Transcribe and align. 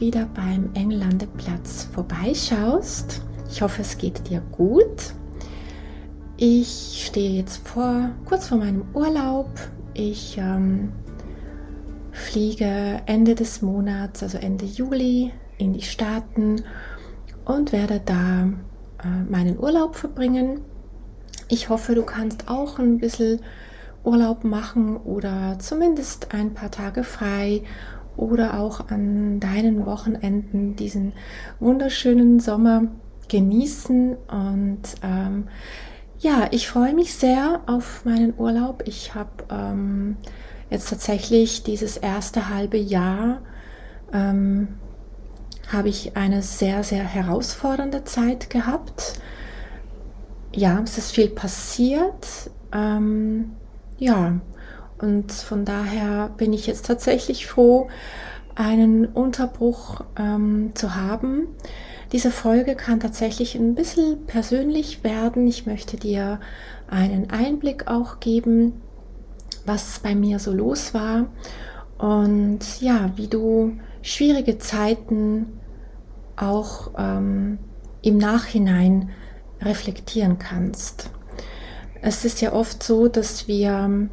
Wieder 0.00 0.26
beim 0.34 0.70
Engellandeplatz 0.74 1.88
vorbeischaust. 1.92 3.22
Ich 3.50 3.62
hoffe, 3.62 3.82
es 3.82 3.98
geht 3.98 4.28
dir 4.28 4.40
gut. 4.52 5.14
Ich 6.36 7.06
stehe 7.06 7.30
jetzt 7.30 7.66
vor, 7.66 8.10
kurz 8.24 8.48
vor 8.48 8.58
meinem 8.58 8.84
Urlaub. 8.94 9.48
Ich 9.94 10.36
ähm, 10.38 10.92
fliege 12.12 13.02
Ende 13.06 13.34
des 13.34 13.62
Monats, 13.62 14.22
also 14.22 14.38
Ende 14.38 14.64
Juli, 14.64 15.32
in 15.58 15.72
die 15.72 15.82
Staaten 15.82 16.62
und 17.44 17.72
werde 17.72 18.00
da 18.04 18.48
äh, 19.02 19.30
meinen 19.30 19.58
Urlaub 19.58 19.96
verbringen. 19.96 20.60
Ich 21.48 21.68
hoffe, 21.68 21.94
du 21.94 22.02
kannst 22.02 22.48
auch 22.48 22.78
ein 22.78 22.98
bisschen 22.98 23.40
Urlaub 24.02 24.44
machen 24.44 24.96
oder 24.96 25.58
zumindest 25.58 26.34
ein 26.34 26.54
paar 26.54 26.70
Tage 26.70 27.04
frei 27.04 27.62
oder 28.16 28.60
auch 28.60 28.88
an 28.90 29.40
deinen 29.40 29.86
Wochenenden 29.86 30.76
diesen 30.76 31.12
wunderschönen 31.60 32.40
Sommer 32.40 32.84
genießen. 33.28 34.16
Und 34.28 34.82
ähm, 35.02 35.48
ja, 36.18 36.48
ich 36.50 36.68
freue 36.68 36.94
mich 36.94 37.14
sehr 37.14 37.60
auf 37.66 38.04
meinen 38.04 38.34
Urlaub. 38.36 38.82
Ich 38.86 39.14
habe 39.14 39.30
ähm, 39.50 40.16
jetzt 40.70 40.88
tatsächlich 40.88 41.62
dieses 41.62 41.96
erste 41.96 42.48
halbe 42.48 42.78
Jahr 42.78 43.40
ähm, 44.12 44.68
habe 45.72 45.88
ich 45.88 46.16
eine 46.16 46.42
sehr, 46.42 46.84
sehr 46.84 47.04
herausfordernde 47.04 48.04
Zeit 48.04 48.50
gehabt. 48.50 49.14
Ja, 50.52 50.80
es 50.84 50.98
ist 50.98 51.12
viel 51.12 51.28
passiert. 51.28 52.50
Ähm, 52.72 53.52
ja, 53.98 54.40
und 55.00 55.32
von 55.32 55.64
daher 55.64 56.30
bin 56.36 56.52
ich 56.52 56.66
jetzt 56.66 56.86
tatsächlich 56.86 57.46
froh, 57.46 57.88
einen 58.54 59.06
Unterbruch 59.06 60.02
ähm, 60.16 60.72
zu 60.74 60.94
haben. 60.94 61.48
Diese 62.12 62.30
Folge 62.30 62.76
kann 62.76 63.00
tatsächlich 63.00 63.56
ein 63.56 63.74
bisschen 63.74 64.26
persönlich 64.26 65.02
werden. 65.02 65.46
Ich 65.46 65.66
möchte 65.66 65.96
dir 65.96 66.38
einen 66.88 67.30
Einblick 67.30 67.88
auch 67.88 68.20
geben, 68.20 68.80
was 69.66 69.98
bei 69.98 70.14
mir 70.14 70.38
so 70.38 70.52
los 70.52 70.94
war 70.94 71.26
und 71.98 72.60
ja, 72.80 73.10
wie 73.16 73.26
du 73.26 73.72
schwierige 74.02 74.58
Zeiten 74.58 75.58
auch 76.36 76.90
ähm, 76.98 77.58
im 78.02 78.18
Nachhinein 78.18 79.10
reflektieren 79.60 80.38
kannst. 80.38 81.10
Es 82.02 82.24
ist 82.24 82.40
ja 82.42 82.52
oft 82.52 82.82
so, 82.82 83.08
dass 83.08 83.48
wir 83.48 84.08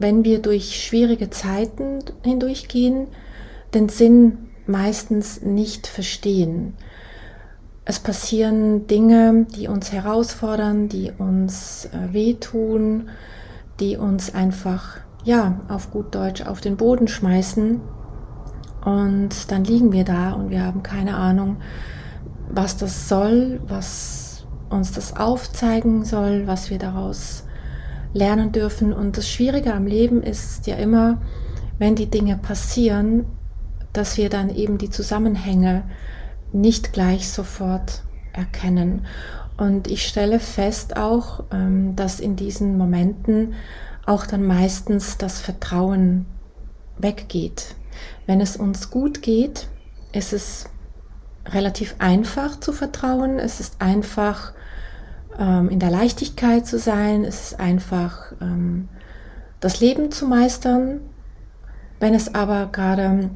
wenn 0.00 0.24
wir 0.24 0.40
durch 0.40 0.82
schwierige 0.82 1.30
Zeiten 1.30 2.00
hindurchgehen, 2.24 3.06
den 3.74 3.88
Sinn 3.88 4.48
meistens 4.66 5.42
nicht 5.42 5.86
verstehen. 5.86 6.74
Es 7.84 8.00
passieren 8.00 8.86
Dinge, 8.86 9.46
die 9.56 9.68
uns 9.68 9.92
herausfordern, 9.92 10.88
die 10.88 11.12
uns 11.16 11.86
äh, 11.86 12.12
wehtun, 12.12 13.10
die 13.78 13.96
uns 13.96 14.34
einfach, 14.34 14.98
ja, 15.24 15.60
auf 15.68 15.90
gut 15.90 16.14
Deutsch 16.14 16.42
auf 16.42 16.60
den 16.60 16.76
Boden 16.76 17.06
schmeißen. 17.06 17.80
Und 18.84 19.50
dann 19.50 19.64
liegen 19.64 19.92
wir 19.92 20.04
da 20.04 20.32
und 20.32 20.50
wir 20.50 20.64
haben 20.64 20.82
keine 20.82 21.16
Ahnung, 21.16 21.58
was 22.50 22.78
das 22.78 23.08
soll, 23.08 23.60
was 23.66 24.46
uns 24.70 24.92
das 24.92 25.16
aufzeigen 25.16 26.04
soll, 26.04 26.46
was 26.46 26.70
wir 26.70 26.78
daraus 26.78 27.44
lernen 28.12 28.52
dürfen. 28.52 28.92
Und 28.92 29.16
das 29.16 29.28
Schwierige 29.28 29.74
am 29.74 29.86
Leben 29.86 30.22
ist 30.22 30.66
ja 30.66 30.76
immer, 30.76 31.20
wenn 31.78 31.94
die 31.94 32.10
Dinge 32.10 32.36
passieren, 32.36 33.26
dass 33.92 34.16
wir 34.16 34.28
dann 34.28 34.50
eben 34.50 34.78
die 34.78 34.90
Zusammenhänge 34.90 35.84
nicht 36.52 36.92
gleich 36.92 37.28
sofort 37.28 38.02
erkennen. 38.32 39.06
Und 39.56 39.88
ich 39.88 40.06
stelle 40.06 40.40
fest 40.40 40.96
auch, 40.96 41.44
ähm, 41.52 41.96
dass 41.96 42.20
in 42.20 42.36
diesen 42.36 42.78
Momenten 42.78 43.54
auch 44.06 44.26
dann 44.26 44.44
meistens 44.44 45.18
das 45.18 45.40
Vertrauen 45.40 46.26
weggeht. 46.98 47.74
Wenn 48.26 48.40
es 48.40 48.56
uns 48.56 48.90
gut 48.90 49.22
geht, 49.22 49.68
ist 50.12 50.32
es 50.32 50.64
relativ 51.46 51.96
einfach 51.98 52.58
zu 52.58 52.72
vertrauen. 52.72 53.38
Es 53.38 53.60
ist 53.60 53.80
einfach 53.80 54.52
ähm, 55.40 55.70
in 55.70 55.80
der 55.80 55.90
Leichtigkeit 55.90 56.66
zu 56.66 56.78
sein. 56.78 57.24
Es 57.24 57.52
ist 57.52 57.60
einfach 57.60 58.32
ähm, 58.40 58.88
das 59.58 59.80
Leben 59.80 60.12
zu 60.12 60.26
meistern. 60.26 61.00
Wenn 61.98 62.14
es 62.14 62.34
aber 62.34 62.66
gerade 62.70 63.30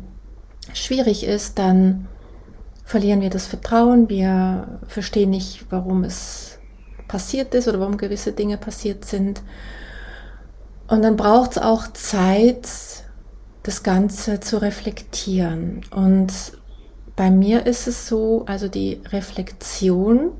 schwierig 0.75 1.25
ist, 1.25 1.59
dann 1.59 2.06
verlieren 2.84 3.22
wir 3.22 3.31
das 3.31 3.47
Vertrauen. 3.47 4.09
Wir 4.09 4.81
verstehen 4.87 5.31
nicht, 5.31 5.66
warum 5.70 6.04
es 6.04 6.59
passiert 7.09 7.54
ist 7.54 7.69
oder 7.69 7.81
warum 7.81 7.97
gewisse 7.97 8.32
Dinge 8.32 8.59
passiert 8.59 9.04
sind. 9.04 9.43
Und 10.87 11.03
dann 11.03 11.16
braucht 11.16 11.53
es 11.53 11.59
auch 11.59 11.87
Zeit, 11.93 12.69
das 13.62 13.82
Ganze 13.82 14.41
zu 14.41 14.60
reflektieren. 14.60 15.81
Und 15.91 16.32
bei 17.16 17.31
mir 17.31 17.66
ist 17.66 17.87
es 17.87 18.06
so, 18.09 18.44
also 18.47 18.69
die 18.69 19.00
Reflexion 19.10 20.32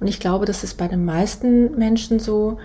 und 0.00 0.06
ich 0.06 0.20
glaube, 0.20 0.46
das 0.46 0.64
ist 0.64 0.76
bei 0.76 0.88
den 0.88 1.04
meisten 1.04 1.76
Menschen 1.76 2.18
so, 2.18 2.58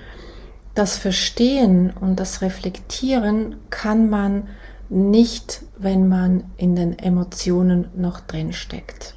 das 0.75 0.97
Verstehen 0.97 1.91
und 2.00 2.19
das 2.19 2.41
Reflektieren 2.41 3.56
kann 3.69 4.09
man 4.09 4.47
nicht, 4.90 5.63
wenn 5.78 6.07
man 6.07 6.44
in 6.57 6.75
den 6.75 6.97
Emotionen 6.97 7.88
noch 7.95 8.22
drin 8.22 8.53
steckt. 8.53 9.16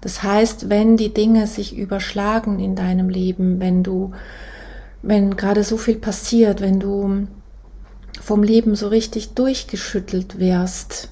Das 0.00 0.22
heißt, 0.22 0.68
wenn 0.68 0.96
die 0.96 1.12
Dinge 1.12 1.46
sich 1.46 1.76
überschlagen 1.76 2.60
in 2.60 2.76
deinem 2.76 3.08
Leben, 3.08 3.60
wenn 3.60 3.82
du, 3.82 4.12
wenn 5.02 5.36
gerade 5.36 5.64
so 5.64 5.76
viel 5.76 5.96
passiert, 5.96 6.60
wenn 6.60 6.80
du 6.80 7.26
vom 8.20 8.42
Leben 8.42 8.74
so 8.74 8.88
richtig 8.88 9.34
durchgeschüttelt 9.34 10.38
wirst, 10.38 11.10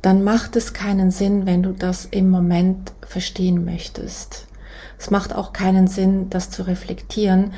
dann 0.00 0.24
macht 0.24 0.56
es 0.56 0.72
keinen 0.72 1.10
Sinn, 1.10 1.46
wenn 1.46 1.62
du 1.62 1.72
das 1.72 2.06
im 2.06 2.28
Moment 2.28 2.92
verstehen 3.06 3.64
möchtest. 3.64 4.46
Es 5.02 5.10
macht 5.10 5.34
auch 5.34 5.52
keinen 5.52 5.88
Sinn, 5.88 6.30
das 6.30 6.50
zu 6.50 6.62
reflektieren. 6.62 7.54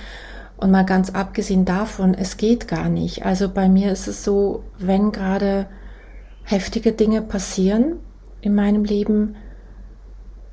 Und 0.56 0.70
mal 0.70 0.86
ganz 0.86 1.10
abgesehen 1.10 1.66
davon, 1.66 2.14
es 2.14 2.38
geht 2.38 2.68
gar 2.68 2.88
nicht. 2.88 3.26
Also 3.26 3.50
bei 3.50 3.68
mir 3.68 3.92
ist 3.92 4.08
es 4.08 4.24
so, 4.24 4.64
wenn 4.78 5.12
gerade 5.12 5.66
heftige 6.44 6.92
Dinge 6.92 7.20
passieren 7.20 7.96
in 8.40 8.54
meinem 8.54 8.84
Leben, 8.84 9.36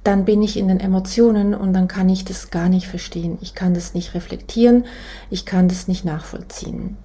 dann 0.03 0.25
bin 0.25 0.41
ich 0.41 0.57
in 0.57 0.67
den 0.67 0.81
Emotionen 0.81 1.55
und 1.55 1.71
dann 1.71 1.87
kann 1.87 2.09
ich 2.09 2.25
das 2.25 2.51
gar 2.51 2.67
nicht 2.67 2.87
verstehen. 2.87 3.37
Ich 3.39 3.55
kann 3.55 3.73
das 3.73 3.93
nicht 3.93 4.13
reflektieren, 4.13 4.83
ich 5.29 5.45
kann 5.45 5.69
das 5.69 5.87
nicht 5.87 6.03
nachvollziehen. 6.03 6.97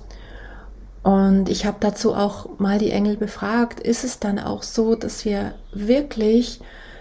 Und 1.05 1.49
ich 1.49 1.65
habe 1.65 1.77
dazu 1.79 2.13
auch 2.13 2.59
mal 2.59 2.79
die 2.81 2.91
Engel 2.91 3.17
befragt, 3.17 3.79
ist 3.79 4.03
es 4.03 4.19
dann 4.19 4.41
auch 4.41 4.65
so, 4.65 4.97
dass 4.97 5.25
wir 5.25 5.55
wirklich 5.73 6.61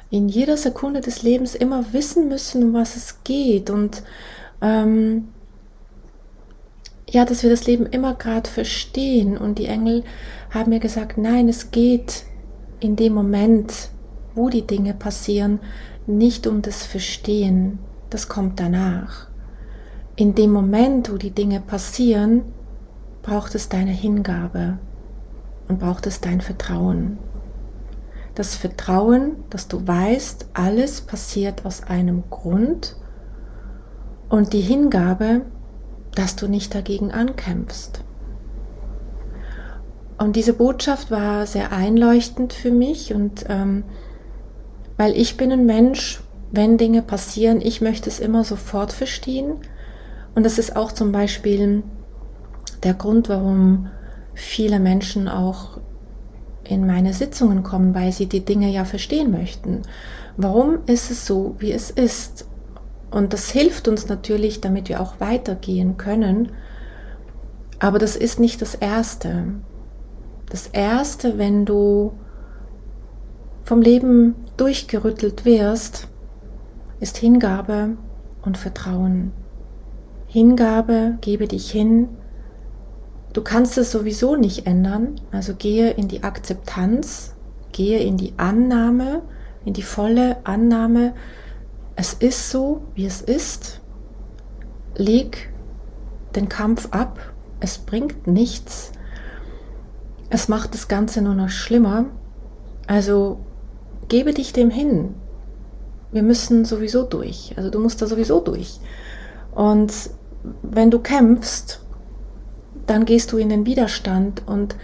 in 0.10 0.30
jeder 0.30 0.58
Sekunde 0.58 1.02
des 1.02 1.24
Lebens 1.24 1.56
immer 1.56 1.94
wissen 1.94 2.28
müssen, 2.28 2.64
um 2.64 2.74
was 2.74 2.96
es 2.96 3.24
geht 3.24 3.70
und 3.70 4.04
ähm, 4.62 5.30
ja, 7.10 7.26
dass 7.26 7.44
wir 7.44 7.50
das 7.50 7.68
Leben 7.68 7.86
immer 7.86 8.16
gerade 8.16 8.50
verstehen. 8.50 9.38
Und 9.38 9.60
die 9.60 9.68
Engel 9.68 10.04
haben 10.50 10.72
mir 10.72 10.80
gesagt, 10.80 11.18
nein, 11.18 11.48
es 11.48 11.72
geht 11.72 12.24
in 12.80 12.96
dem 12.96 13.14
Moment, 13.14 13.90
wo 14.34 14.50
die 14.50 14.66
Dinge 14.66 14.94
passieren, 14.94 15.60
nicht 16.08 16.48
um 16.48 16.62
das 16.62 16.86
Verstehen, 16.86 17.80
das 18.10 18.28
kommt 18.28 18.60
danach. 18.60 19.28
In 20.16 20.36
dem 20.36 20.52
Moment, 20.52 21.12
wo 21.12 21.18
die 21.18 21.32
Dinge 21.32 21.60
passieren, 21.60 22.44
braucht 23.22 23.56
es 23.56 23.70
deine 23.70 23.92
Hingabe 23.92 24.78
und 25.68 25.80
braucht 25.80 26.08
es 26.08 26.22
dein 26.22 26.42
Vertrauen 26.42 27.18
das 28.36 28.56
Vertrauen, 28.56 29.38
dass 29.50 29.68
du 29.68 29.88
weißt, 29.88 30.48
alles 30.54 31.02
passiert 31.02 31.66
aus 31.66 31.84
einem 31.84 32.24
Grund 32.30 32.96
und 34.30 34.54
die 34.54 34.62
Hingabe, 34.62 35.42
dass 36.16 36.36
du 36.36 36.48
nicht 36.48 36.76
dagegen 36.76 37.12
ankämpfst. 37.12 38.02
und 40.18 40.36
diese 40.36 40.54
Botschaft 40.54 41.12
war 41.12 41.46
sehr 41.46 41.72
einleuchtend 41.72 42.54
für 42.54 42.72
mich 42.72 43.14
und 43.14 43.46
ähm, 43.50 43.84
weil 44.98 45.16
ich 45.18 45.36
bin 45.36 45.52
ein 45.52 45.66
Mensch, 45.66 46.22
wenn 46.52 46.78
Dinge 46.78 47.02
passieren, 47.02 47.60
ich 47.62 47.82
möchte 47.82 48.10
es 48.10 48.20
immer 48.20 48.44
sofort 48.44 48.94
verstehen. 48.94 49.56
Und 50.36 50.46
das 50.46 50.58
ist 50.58 50.76
auch 50.76 50.92
zum 50.92 51.12
Beispiel 51.12 51.84
der 52.84 52.94
Grund, 52.94 53.30
warum 53.30 53.90
viele 54.34 54.80
Menschen 54.80 55.28
auch 55.28 55.80
in 56.68 56.86
meine 56.86 57.14
Sitzungen 57.14 57.64
kommen, 57.64 57.96
weil 57.96 58.12
sie 58.12 58.28
die 58.28 58.46
Dinge 58.46 58.70
ja 58.70 58.86
verstehen 58.86 59.32
möchten. 59.32 59.82
Warum 60.38 60.80
ist 60.86 61.12
es 61.12 61.26
so, 61.26 61.56
wie 61.60 61.72
es 61.72 61.90
ist? 61.90 62.48
Und 63.12 63.34
das 63.34 63.50
hilft 63.50 63.88
uns 63.88 64.08
natürlich, 64.08 64.62
damit 64.62 64.90
wir 64.90 65.00
auch 65.00 65.20
weitergehen 65.20 65.98
können. 65.98 66.52
Aber 67.80 68.00
das 68.00 68.16
ist 68.16 68.40
nicht 68.40 68.62
das 68.62 68.76
Erste. 68.76 69.46
Das 70.50 70.68
Erste, 70.68 71.38
wenn 71.38 71.66
du 71.66 72.14
vom 73.64 73.82
Leben 73.82 74.36
durchgerüttelt 74.58 75.46
wirst, 75.46 76.08
ist 77.00 77.18
Hingabe 77.18 77.98
und 78.44 78.58
Vertrauen. 78.58 79.32
Hingabe, 80.28 81.18
gebe 81.22 81.48
dich 81.48 81.72
hin. 81.72 82.10
Du 83.36 83.42
kannst 83.42 83.78
es 83.78 83.92
sowieso 83.92 84.38
nicht 84.38 84.66
ändern, 84.66 85.20
also 85.34 85.56
gehe 85.56 85.92
in 85.92 86.08
die 86.08 86.24
Akzeptanz, 86.24 87.36
gehe 87.74 88.00
in 88.00 88.16
die 88.16 88.34
Annahme, 88.38 89.24
in 89.66 89.74
die 89.74 89.82
volle 89.82 90.38
Annahme. 90.46 91.14
Es 91.98 92.14
ist 92.14 92.50
so, 92.50 92.84
wie 92.96 93.06
es 93.06 93.20
ist. 93.20 93.82
Leg 94.96 95.52
den 96.34 96.48
Kampf 96.48 96.88
ab. 96.92 97.20
Es 97.60 97.78
bringt 97.78 98.26
nichts. 98.26 98.94
Es 100.30 100.48
macht 100.48 100.74
das 100.74 100.88
Ganze 100.88 101.22
nur 101.22 101.36
noch 101.36 101.50
schlimmer. 101.50 102.06
Also 102.88 103.42
gebe 104.08 104.34
dich 104.34 104.54
dem 104.54 104.70
hin. 104.70 105.14
Wir 106.14 106.24
müssen 106.24 106.64
sowieso 106.64 107.04
durch. 107.04 107.54
Also 107.58 107.70
du 107.70 107.80
musst 107.80 108.02
da 108.02 108.08
sowieso 108.08 108.40
durch. 108.40 108.80
Und 109.54 109.92
wenn 110.64 110.90
du 110.90 111.00
kämpfst, 111.00 111.85
dann 112.88 113.06
gehst 113.06 113.32
du 113.32 113.38
in 113.38 113.50
den 113.50 113.66
Widerstand. 113.66 114.44
Und 114.46 114.76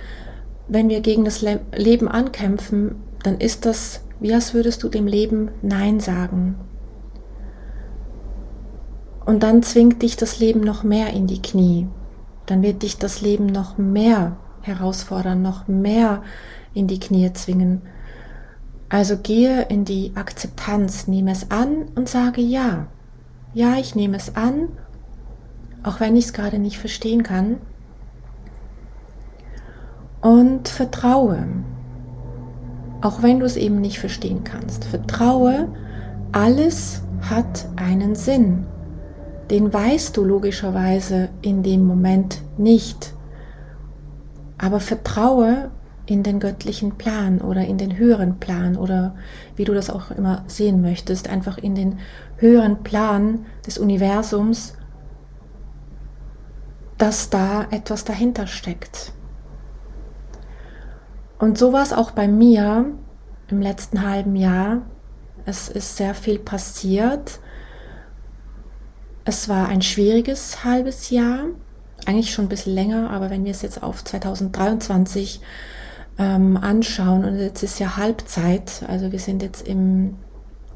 wenn 0.67 0.89
wir 0.89 1.01
gegen 1.01 1.25
das 1.25 1.41
Le 1.41 1.59
Leben 1.75 2.07
ankämpfen, 2.07 2.95
dann 3.23 3.39
ist 3.39 3.65
das, 3.65 4.01
wie 4.19 4.33
als 4.33 4.53
würdest 4.53 4.83
du 4.83 4.89
dem 4.89 5.07
Leben 5.07 5.49
Nein 5.61 5.99
sagen. 5.99 6.55
Und 9.25 9.43
dann 9.43 9.63
zwingt 9.63 10.01
dich 10.01 10.17
das 10.17 10.39
Leben 10.39 10.61
noch 10.61 10.83
mehr 10.83 11.13
in 11.13 11.27
die 11.27 11.41
Knie. 11.41 11.87
Dann 12.47 12.63
wird 12.63 12.83
dich 12.83 12.97
das 12.97 13.21
Leben 13.21 13.45
noch 13.45 13.77
mehr 13.77 14.37
herausfordern, 14.61 15.41
noch 15.41 15.67
mehr 15.67 16.23
in 16.73 16.87
die 16.87 16.99
Knie 16.99 17.31
zwingen. 17.33 17.81
Also 18.89 19.17
gehe 19.17 19.63
in 19.63 19.85
die 19.85 20.11
Akzeptanz, 20.15 21.07
nehme 21.07 21.31
es 21.31 21.49
an 21.49 21.85
und 21.95 22.09
sage 22.09 22.41
ja. 22.41 22.87
Ja, 23.53 23.77
ich 23.77 23.95
nehme 23.95 24.17
es 24.17 24.35
an, 24.35 24.69
auch 25.83 25.99
wenn 25.99 26.15
ich 26.15 26.25
es 26.25 26.33
gerade 26.33 26.59
nicht 26.59 26.77
verstehen 26.77 27.23
kann. 27.23 27.57
Und 30.21 30.67
vertraue, 30.67 31.45
auch 33.01 33.23
wenn 33.23 33.39
du 33.39 33.45
es 33.45 33.57
eben 33.57 33.81
nicht 33.81 33.99
verstehen 33.99 34.43
kannst. 34.43 34.85
Vertraue, 34.85 35.67
alles 36.31 37.01
hat 37.29 37.67
einen 37.75 38.15
Sinn. 38.15 38.65
Den 39.49 39.73
weißt 39.73 40.15
du 40.15 40.23
logischerweise 40.23 41.29
in 41.41 41.63
dem 41.63 41.85
Moment 41.85 42.41
nicht. 42.57 43.13
Aber 44.57 44.79
vertraue, 44.79 45.71
in 46.05 46.23
den 46.23 46.39
göttlichen 46.39 46.97
Plan 46.97 47.39
oder 47.39 47.65
in 47.65 47.77
den 47.77 47.97
höheren 47.97 48.37
Plan 48.37 48.75
oder 48.75 49.15
wie 49.55 49.63
du 49.63 49.73
das 49.73 49.89
auch 49.89 50.11
immer 50.11 50.43
sehen 50.47 50.81
möchtest, 50.81 51.29
einfach 51.29 51.57
in 51.57 51.73
den 51.73 51.99
höheren 52.37 52.83
Plan 52.83 53.45
des 53.65 53.77
Universums, 53.77 54.73
dass 56.97 57.29
da 57.29 57.65
etwas 57.71 58.03
dahinter 58.03 58.45
steckt. 58.47 59.13
Und 61.41 61.57
so 61.57 61.73
war 61.73 61.81
es 61.81 61.91
auch 61.91 62.11
bei 62.11 62.27
mir 62.27 62.85
im 63.49 63.61
letzten 63.61 64.07
halben 64.07 64.35
Jahr. 64.35 64.83
Es 65.43 65.69
ist 65.69 65.97
sehr 65.97 66.13
viel 66.13 66.37
passiert. 66.37 67.39
Es 69.25 69.49
war 69.49 69.67
ein 69.67 69.81
schwieriges 69.81 70.63
halbes 70.63 71.09
Jahr, 71.09 71.45
eigentlich 72.05 72.31
schon 72.31 72.45
ein 72.45 72.49
bisschen 72.49 72.75
länger, 72.75 73.09
aber 73.09 73.31
wenn 73.31 73.43
wir 73.43 73.49
es 73.49 73.63
jetzt 73.63 73.81
auf 73.81 74.03
2023 74.03 75.41
ähm, 76.19 76.57
anschauen. 76.57 77.25
Und 77.25 77.39
jetzt 77.39 77.63
ist 77.63 77.79
ja 77.79 77.97
Halbzeit, 77.97 78.83
also 78.87 79.11
wir 79.11 79.19
sind 79.19 79.41
jetzt 79.41 79.67
im, 79.67 80.17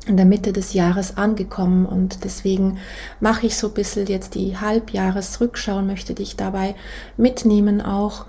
in 0.08 0.18
der 0.18 0.26
Mitte 0.26 0.52
des 0.52 0.74
Jahres 0.74 1.16
angekommen 1.16 1.86
und 1.86 2.24
deswegen 2.24 2.80
mache 3.20 3.46
ich 3.46 3.56
so 3.56 3.68
ein 3.68 3.74
bisschen 3.76 4.08
jetzt 4.08 4.34
die 4.34 4.58
Halbjahresrückschau 4.58 5.78
und 5.78 5.86
möchte 5.86 6.16
dich 6.16 6.38
dabei 6.38 6.74
mitnehmen, 7.18 7.82
auch 7.82 8.26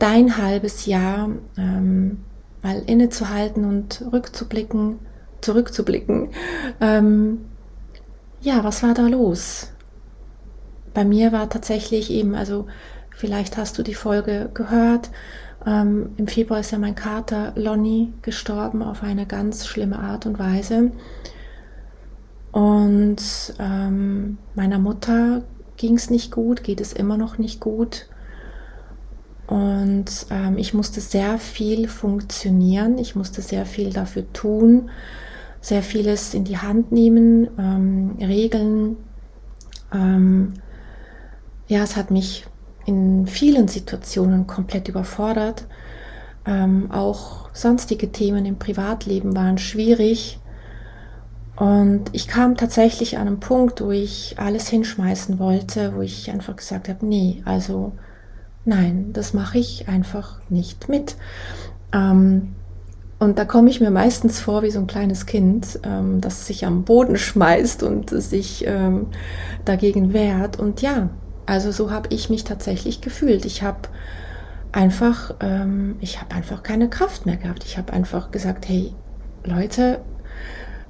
dein 0.00 0.36
halbes 0.36 0.86
Jahr 0.86 1.30
ähm, 1.56 2.24
mal 2.62 2.82
innezuhalten 2.86 3.64
und 3.64 4.04
rückzublicken, 4.12 4.98
zurückzublicken. 5.40 6.30
Ähm, 6.80 7.44
ja, 8.40 8.64
was 8.64 8.82
war 8.82 8.94
da 8.94 9.06
los? 9.06 9.72
Bei 10.92 11.04
mir 11.04 11.30
war 11.30 11.48
tatsächlich 11.48 12.10
eben, 12.10 12.34
also 12.34 12.66
vielleicht 13.10 13.56
hast 13.56 13.78
du 13.78 13.82
die 13.82 13.94
Folge 13.94 14.50
gehört, 14.52 15.10
ähm, 15.66 16.10
Im 16.16 16.26
Februar 16.26 16.60
ist 16.60 16.70
ja 16.70 16.78
mein 16.78 16.94
Kater 16.94 17.52
Lonnie 17.56 18.12
gestorben 18.22 18.82
auf 18.82 19.02
eine 19.02 19.26
ganz 19.26 19.66
schlimme 19.66 19.98
Art 19.98 20.26
und 20.26 20.38
Weise. 20.38 20.92
Und 22.52 23.18
ähm, 23.58 24.38
meiner 24.54 24.78
Mutter 24.78 25.42
ging 25.76 25.96
es 25.96 26.10
nicht 26.10 26.32
gut, 26.32 26.64
geht 26.64 26.80
es 26.80 26.92
immer 26.92 27.16
noch 27.16 27.38
nicht 27.38 27.60
gut. 27.60 28.08
Und 29.50 30.26
ähm, 30.30 30.56
ich 30.58 30.74
musste 30.74 31.00
sehr 31.00 31.36
viel 31.38 31.88
funktionieren, 31.88 32.98
ich 32.98 33.16
musste 33.16 33.42
sehr 33.42 33.66
viel 33.66 33.92
dafür 33.92 34.32
tun, 34.32 34.90
sehr 35.60 35.82
vieles 35.82 36.34
in 36.34 36.44
die 36.44 36.58
Hand 36.58 36.92
nehmen, 36.92 37.50
ähm, 37.58 38.16
regeln. 38.20 38.96
Ähm, 39.92 40.54
ja, 41.66 41.82
es 41.82 41.96
hat 41.96 42.12
mich 42.12 42.46
in 42.86 43.26
vielen 43.26 43.66
Situationen 43.66 44.46
komplett 44.46 44.88
überfordert. 44.88 45.66
Ähm, 46.46 46.88
auch 46.92 47.52
sonstige 47.52 48.12
Themen 48.12 48.46
im 48.46 48.56
Privatleben 48.56 49.34
waren 49.34 49.58
schwierig. 49.58 50.38
Und 51.56 52.04
ich 52.12 52.28
kam 52.28 52.56
tatsächlich 52.56 53.18
an 53.18 53.26
einen 53.26 53.40
Punkt, 53.40 53.80
wo 53.80 53.90
ich 53.90 54.36
alles 54.38 54.68
hinschmeißen 54.68 55.40
wollte, 55.40 55.96
wo 55.96 56.02
ich 56.02 56.30
einfach 56.30 56.54
gesagt 56.54 56.88
habe, 56.88 57.04
nee, 57.04 57.42
also 57.44 57.94
nein, 58.70 59.10
das 59.12 59.34
mache 59.34 59.58
ich 59.58 59.88
einfach 59.88 60.40
nicht 60.48 60.88
mit. 60.88 61.16
Ähm, 61.92 62.54
und 63.18 63.38
da 63.38 63.44
komme 63.44 63.68
ich 63.68 63.80
mir 63.80 63.90
meistens 63.90 64.40
vor 64.40 64.62
wie 64.62 64.70
so 64.70 64.78
ein 64.78 64.86
kleines 64.86 65.26
Kind, 65.26 65.80
ähm, 65.82 66.20
das 66.20 66.46
sich 66.46 66.64
am 66.64 66.84
Boden 66.84 67.18
schmeißt 67.18 67.82
und 67.82 68.10
sich 68.10 68.64
ähm, 68.66 69.08
dagegen 69.64 70.14
wehrt. 70.14 70.58
Und 70.58 70.80
ja, 70.82 71.10
also 71.46 71.72
so 71.72 71.90
habe 71.90 72.08
ich 72.14 72.30
mich 72.30 72.44
tatsächlich 72.44 73.00
gefühlt. 73.00 73.44
Ich 73.44 73.62
habe 73.62 73.88
einfach, 74.72 75.34
ähm, 75.40 75.96
ich 76.00 76.20
habe 76.20 76.34
einfach 76.36 76.62
keine 76.62 76.88
Kraft 76.88 77.26
mehr 77.26 77.36
gehabt. 77.36 77.64
Ich 77.64 77.76
habe 77.76 77.92
einfach 77.92 78.30
gesagt, 78.30 78.68
hey 78.68 78.94
Leute, 79.44 80.00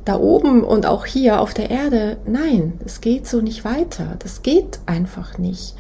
da 0.04 0.18
oben 0.18 0.64
und 0.64 0.84
auch 0.84 1.06
hier 1.06 1.40
auf 1.40 1.54
der 1.54 1.70
Erde, 1.70 2.18
nein, 2.26 2.74
es 2.84 3.00
geht 3.00 3.26
so 3.26 3.40
nicht 3.40 3.64
weiter. 3.64 4.16
Das 4.18 4.42
geht 4.42 4.80
einfach 4.84 5.38
nicht. 5.38 5.74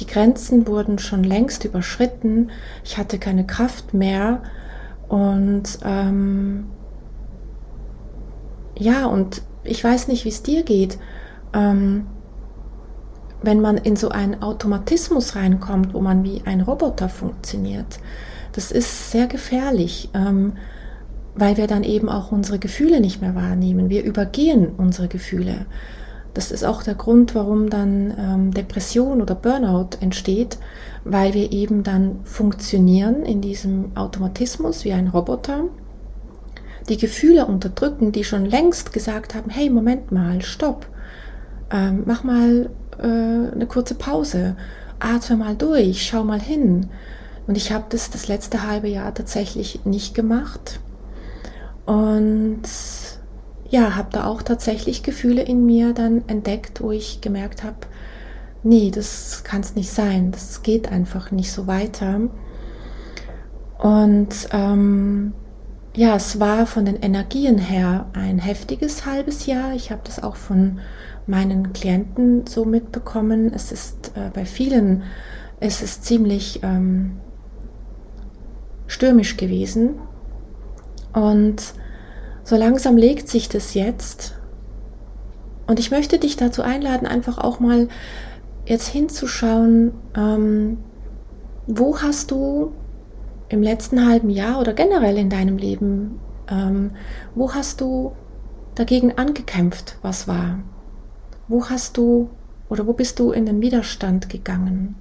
Die 0.00 0.06
Grenzen 0.06 0.66
wurden 0.66 0.98
schon 0.98 1.22
längst 1.22 1.64
überschritten. 1.64 2.50
Ich 2.84 2.96
hatte 2.96 3.18
keine 3.18 3.46
Kraft 3.46 3.92
mehr. 3.92 4.42
Und 5.08 5.78
ähm, 5.84 6.64
ja, 8.78 9.06
und 9.06 9.42
ich 9.62 9.84
weiß 9.84 10.08
nicht, 10.08 10.24
wie 10.24 10.30
es 10.30 10.42
dir 10.42 10.62
geht. 10.62 10.98
Ähm, 11.52 12.06
wenn 13.42 13.60
man 13.60 13.76
in 13.76 13.96
so 13.96 14.08
einen 14.08 14.42
Automatismus 14.42 15.36
reinkommt, 15.36 15.94
wo 15.94 16.00
man 16.00 16.24
wie 16.24 16.42
ein 16.44 16.60
Roboter 16.60 17.08
funktioniert, 17.08 17.98
das 18.52 18.72
ist 18.72 19.10
sehr 19.10 19.26
gefährlich, 19.26 20.10
ähm, 20.14 20.54
weil 21.34 21.56
wir 21.56 21.66
dann 21.66 21.84
eben 21.84 22.08
auch 22.08 22.32
unsere 22.32 22.58
Gefühle 22.58 23.00
nicht 23.00 23.20
mehr 23.20 23.34
wahrnehmen. 23.34 23.88
Wir 23.88 24.02
übergehen 24.02 24.68
unsere 24.76 25.08
Gefühle. 25.08 25.66
Das 26.34 26.52
ist 26.52 26.64
auch 26.64 26.82
der 26.82 26.94
Grund, 26.94 27.34
warum 27.34 27.70
dann 27.70 28.14
ähm, 28.18 28.54
Depression 28.54 29.20
oder 29.20 29.34
Burnout 29.34 29.96
entsteht, 30.00 30.58
weil 31.04 31.34
wir 31.34 31.50
eben 31.52 31.82
dann 31.82 32.20
funktionieren 32.24 33.24
in 33.24 33.40
diesem 33.40 33.96
Automatismus 33.96 34.84
wie 34.84 34.92
ein 34.92 35.08
Roboter, 35.08 35.64
die 36.88 36.98
Gefühle 36.98 37.46
unterdrücken, 37.46 38.12
die 38.12 38.24
schon 38.24 38.44
längst 38.44 38.92
gesagt 38.92 39.34
haben, 39.34 39.50
hey, 39.50 39.70
Moment 39.70 40.12
mal, 40.12 40.42
stopp, 40.42 40.86
ähm, 41.70 42.02
mach 42.06 42.24
mal 42.24 42.70
äh, 42.98 43.02
eine 43.04 43.66
kurze 43.66 43.94
Pause, 43.94 44.56
atme 44.98 45.36
mal 45.36 45.56
durch, 45.56 46.06
schau 46.06 46.24
mal 46.24 46.40
hin. 46.40 46.88
Und 47.46 47.56
ich 47.56 47.72
habe 47.72 47.86
das 47.88 48.10
das 48.10 48.28
letzte 48.28 48.66
halbe 48.66 48.88
Jahr 48.88 49.12
tatsächlich 49.12 49.84
nicht 49.84 50.14
gemacht. 50.14 50.78
Und 51.86 52.62
ja, 53.70 53.96
habe 53.96 54.08
da 54.10 54.26
auch 54.26 54.42
tatsächlich 54.42 55.02
Gefühle 55.02 55.42
in 55.42 55.64
mir 55.64 55.94
dann 55.94 56.28
entdeckt, 56.28 56.82
wo 56.82 56.90
ich 56.90 57.20
gemerkt 57.20 57.62
habe, 57.62 57.76
nee, 58.62 58.90
das 58.90 59.44
kann 59.44 59.60
es 59.60 59.76
nicht 59.76 59.90
sein, 59.90 60.32
das 60.32 60.62
geht 60.62 60.90
einfach 60.90 61.30
nicht 61.30 61.52
so 61.52 61.66
weiter. 61.66 62.20
Und 63.78 64.48
ähm, 64.52 65.32
ja, 65.94 66.16
es 66.16 66.38
war 66.40 66.66
von 66.66 66.84
den 66.84 66.96
Energien 66.96 67.58
her 67.58 68.06
ein 68.12 68.38
heftiges 68.38 69.06
halbes 69.06 69.46
Jahr. 69.46 69.72
Ich 69.74 69.90
habe 69.90 70.02
das 70.04 70.22
auch 70.22 70.36
von 70.36 70.80
meinen 71.26 71.72
Klienten 71.72 72.46
so 72.46 72.64
mitbekommen. 72.64 73.52
Es 73.54 73.72
ist 73.72 74.12
äh, 74.16 74.30
bei 74.34 74.44
vielen, 74.44 75.04
es 75.60 75.80
ist 75.80 76.04
ziemlich 76.04 76.60
ähm, 76.62 77.18
stürmisch 78.88 79.36
gewesen. 79.36 79.94
Und 81.12 81.74
so 82.50 82.56
langsam 82.56 82.96
legt 82.96 83.28
sich 83.28 83.48
das 83.48 83.74
jetzt. 83.74 84.34
Und 85.68 85.78
ich 85.78 85.92
möchte 85.92 86.18
dich 86.18 86.36
dazu 86.36 86.62
einladen, 86.62 87.06
einfach 87.06 87.38
auch 87.38 87.60
mal 87.60 87.86
jetzt 88.66 88.88
hinzuschauen, 88.88 89.92
ähm, 90.16 90.78
wo 91.68 91.98
hast 91.98 92.32
du 92.32 92.72
im 93.50 93.62
letzten 93.62 94.04
halben 94.04 94.30
Jahr 94.30 94.58
oder 94.58 94.72
generell 94.72 95.16
in 95.16 95.30
deinem 95.30 95.58
Leben, 95.58 96.18
ähm, 96.48 96.90
wo 97.36 97.54
hast 97.54 97.80
du 97.80 98.16
dagegen 98.74 99.16
angekämpft, 99.16 99.96
was 100.02 100.26
war? 100.26 100.58
Wo 101.46 101.66
hast 101.66 101.98
du 101.98 102.30
oder 102.68 102.88
wo 102.88 102.94
bist 102.94 103.20
du 103.20 103.30
in 103.30 103.46
den 103.46 103.60
Widerstand 103.60 104.28
gegangen? 104.28 104.96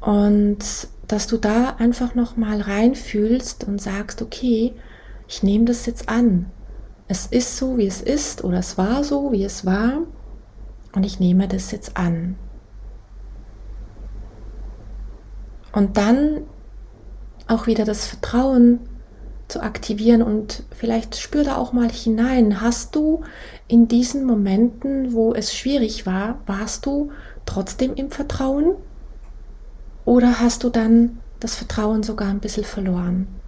Und 0.00 0.88
dass 1.06 1.28
du 1.28 1.36
da 1.36 1.76
einfach 1.78 2.16
noch 2.16 2.36
mal 2.36 2.60
reinfühlst 2.60 3.62
und 3.62 3.80
sagst, 3.80 4.22
okay, 4.22 4.74
ich 5.30 5.44
nehme 5.44 5.64
das 5.64 5.86
jetzt 5.86 6.08
an. 6.08 6.46
Es 7.06 7.26
ist 7.26 7.56
so, 7.56 7.78
wie 7.78 7.86
es 7.86 8.02
ist, 8.02 8.42
oder 8.42 8.58
es 8.58 8.76
war 8.76 9.04
so, 9.04 9.30
wie 9.30 9.44
es 9.44 9.64
war, 9.64 9.98
und 10.92 11.06
ich 11.06 11.20
nehme 11.20 11.46
das 11.46 11.70
jetzt 11.70 11.96
an. 11.96 12.34
Und 15.72 15.96
dann 15.96 16.42
auch 17.46 17.68
wieder 17.68 17.84
das 17.84 18.06
Vertrauen 18.06 18.80
zu 19.46 19.62
aktivieren 19.62 20.22
und 20.22 20.64
vielleicht 20.76 21.16
spür 21.16 21.44
da 21.44 21.56
auch 21.56 21.72
mal 21.72 21.90
hinein. 21.90 22.60
Hast 22.60 22.96
du 22.96 23.22
in 23.68 23.86
diesen 23.86 24.24
Momenten, 24.24 25.12
wo 25.12 25.32
es 25.32 25.54
schwierig 25.54 26.06
war, 26.06 26.40
warst 26.46 26.86
du 26.86 27.12
trotzdem 27.46 27.94
im 27.94 28.10
Vertrauen? 28.10 28.74
Oder 30.04 30.40
hast 30.40 30.64
du 30.64 30.70
dann 30.70 31.20
das 31.38 31.54
Vertrauen 31.54 32.02
sogar 32.02 32.28
ein 32.28 32.40
bisschen 32.40 32.64
verloren? 32.64 33.39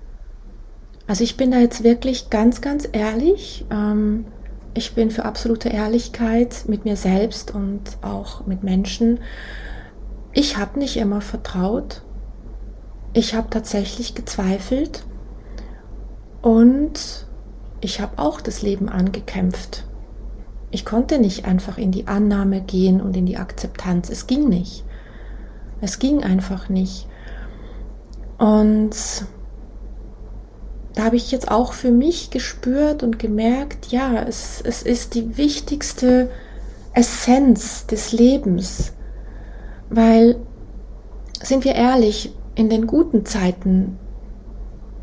Also 1.12 1.24
ich 1.24 1.36
bin 1.36 1.50
da 1.50 1.58
jetzt 1.58 1.84
wirklich 1.84 2.30
ganz, 2.30 2.62
ganz 2.62 2.88
ehrlich. 2.90 3.66
Ähm, 3.70 4.24
ich 4.72 4.94
bin 4.94 5.10
für 5.10 5.26
absolute 5.26 5.68
Ehrlichkeit 5.68 6.64
mit 6.68 6.86
mir 6.86 6.96
selbst 6.96 7.54
und 7.54 7.98
auch 8.00 8.46
mit 8.46 8.62
Menschen. 8.62 9.20
Ich 10.32 10.56
habe 10.56 10.78
nicht 10.78 10.96
immer 10.96 11.20
vertraut. 11.20 12.00
Ich 13.12 13.34
habe 13.34 13.50
tatsächlich 13.50 14.14
gezweifelt 14.14 15.04
und 16.40 17.26
ich 17.82 18.00
habe 18.00 18.12
auch 18.16 18.40
das 18.40 18.62
Leben 18.62 18.88
angekämpft. 18.88 19.84
Ich 20.70 20.86
konnte 20.86 21.18
nicht 21.18 21.44
einfach 21.44 21.76
in 21.76 21.90
die 21.90 22.06
Annahme 22.06 22.62
gehen 22.62 23.02
und 23.02 23.14
in 23.18 23.26
die 23.26 23.36
Akzeptanz. 23.36 24.08
Es 24.08 24.26
ging 24.26 24.48
nicht. 24.48 24.82
Es 25.82 25.98
ging 25.98 26.24
einfach 26.24 26.70
nicht. 26.70 27.06
Und 28.38 28.96
da 30.94 31.04
habe 31.04 31.16
ich 31.16 31.30
jetzt 31.30 31.50
auch 31.50 31.72
für 31.72 31.90
mich 31.90 32.30
gespürt 32.30 33.02
und 33.02 33.18
gemerkt, 33.18 33.86
ja, 33.86 34.22
es, 34.22 34.60
es 34.62 34.82
ist 34.82 35.14
die 35.14 35.36
wichtigste 35.36 36.30
Essenz 36.92 37.86
des 37.86 38.12
Lebens. 38.12 38.92
Weil, 39.88 40.36
sind 41.42 41.64
wir 41.64 41.74
ehrlich, 41.74 42.34
in 42.54 42.68
den 42.68 42.86
guten 42.86 43.24
Zeiten, 43.24 43.98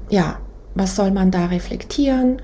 ja, 0.09 0.39
was 0.75 0.95
soll 0.95 1.11
man 1.11 1.31
da 1.31 1.47
reflektieren? 1.47 2.41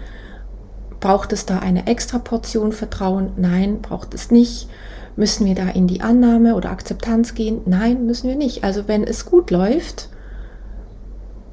Braucht 0.99 1.31
es 1.31 1.45
da 1.45 1.59
eine 1.59 1.85
extra 1.85 2.17
Portion 2.17 2.71
Vertrauen? 2.71 3.33
Nein, 3.37 3.81
braucht 3.81 4.15
es 4.15 4.31
nicht. 4.31 4.67
Müssen 5.15 5.45
wir 5.45 5.55
da 5.55 5.69
in 5.69 5.87
die 5.87 6.01
Annahme 6.01 6.55
oder 6.55 6.71
Akzeptanz 6.71 7.35
gehen? 7.35 7.61
Nein, 7.65 8.07
müssen 8.07 8.27
wir 8.27 8.35
nicht. 8.35 8.63
Also 8.63 8.87
wenn 8.87 9.03
es 9.03 9.25
gut 9.25 9.51
läuft, 9.51 10.09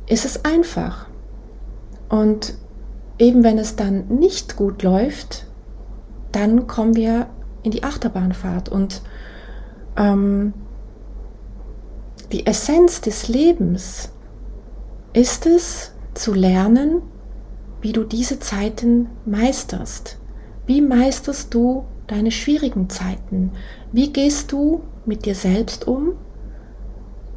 ist 0.08 0.24
es 0.24 0.44
einfach. 0.44 1.06
Und 2.12 2.58
eben 3.18 3.42
wenn 3.42 3.56
es 3.56 3.74
dann 3.74 4.06
nicht 4.08 4.56
gut 4.56 4.82
läuft, 4.82 5.46
dann 6.30 6.66
kommen 6.66 6.94
wir 6.94 7.28
in 7.62 7.70
die 7.70 7.84
Achterbahnfahrt. 7.84 8.68
Und 8.68 9.00
ähm, 9.96 10.52
die 12.30 12.46
Essenz 12.46 13.00
des 13.00 13.28
Lebens 13.28 14.12
ist 15.14 15.46
es 15.46 15.92
zu 16.12 16.34
lernen, 16.34 17.00
wie 17.80 17.92
du 17.92 18.04
diese 18.04 18.38
Zeiten 18.38 19.08
meisterst. 19.24 20.18
Wie 20.66 20.82
meisterst 20.82 21.54
du 21.54 21.86
deine 22.08 22.30
schwierigen 22.30 22.90
Zeiten? 22.90 23.52
Wie 23.90 24.12
gehst 24.12 24.52
du 24.52 24.82
mit 25.06 25.24
dir 25.24 25.34
selbst 25.34 25.88
um? 25.88 26.12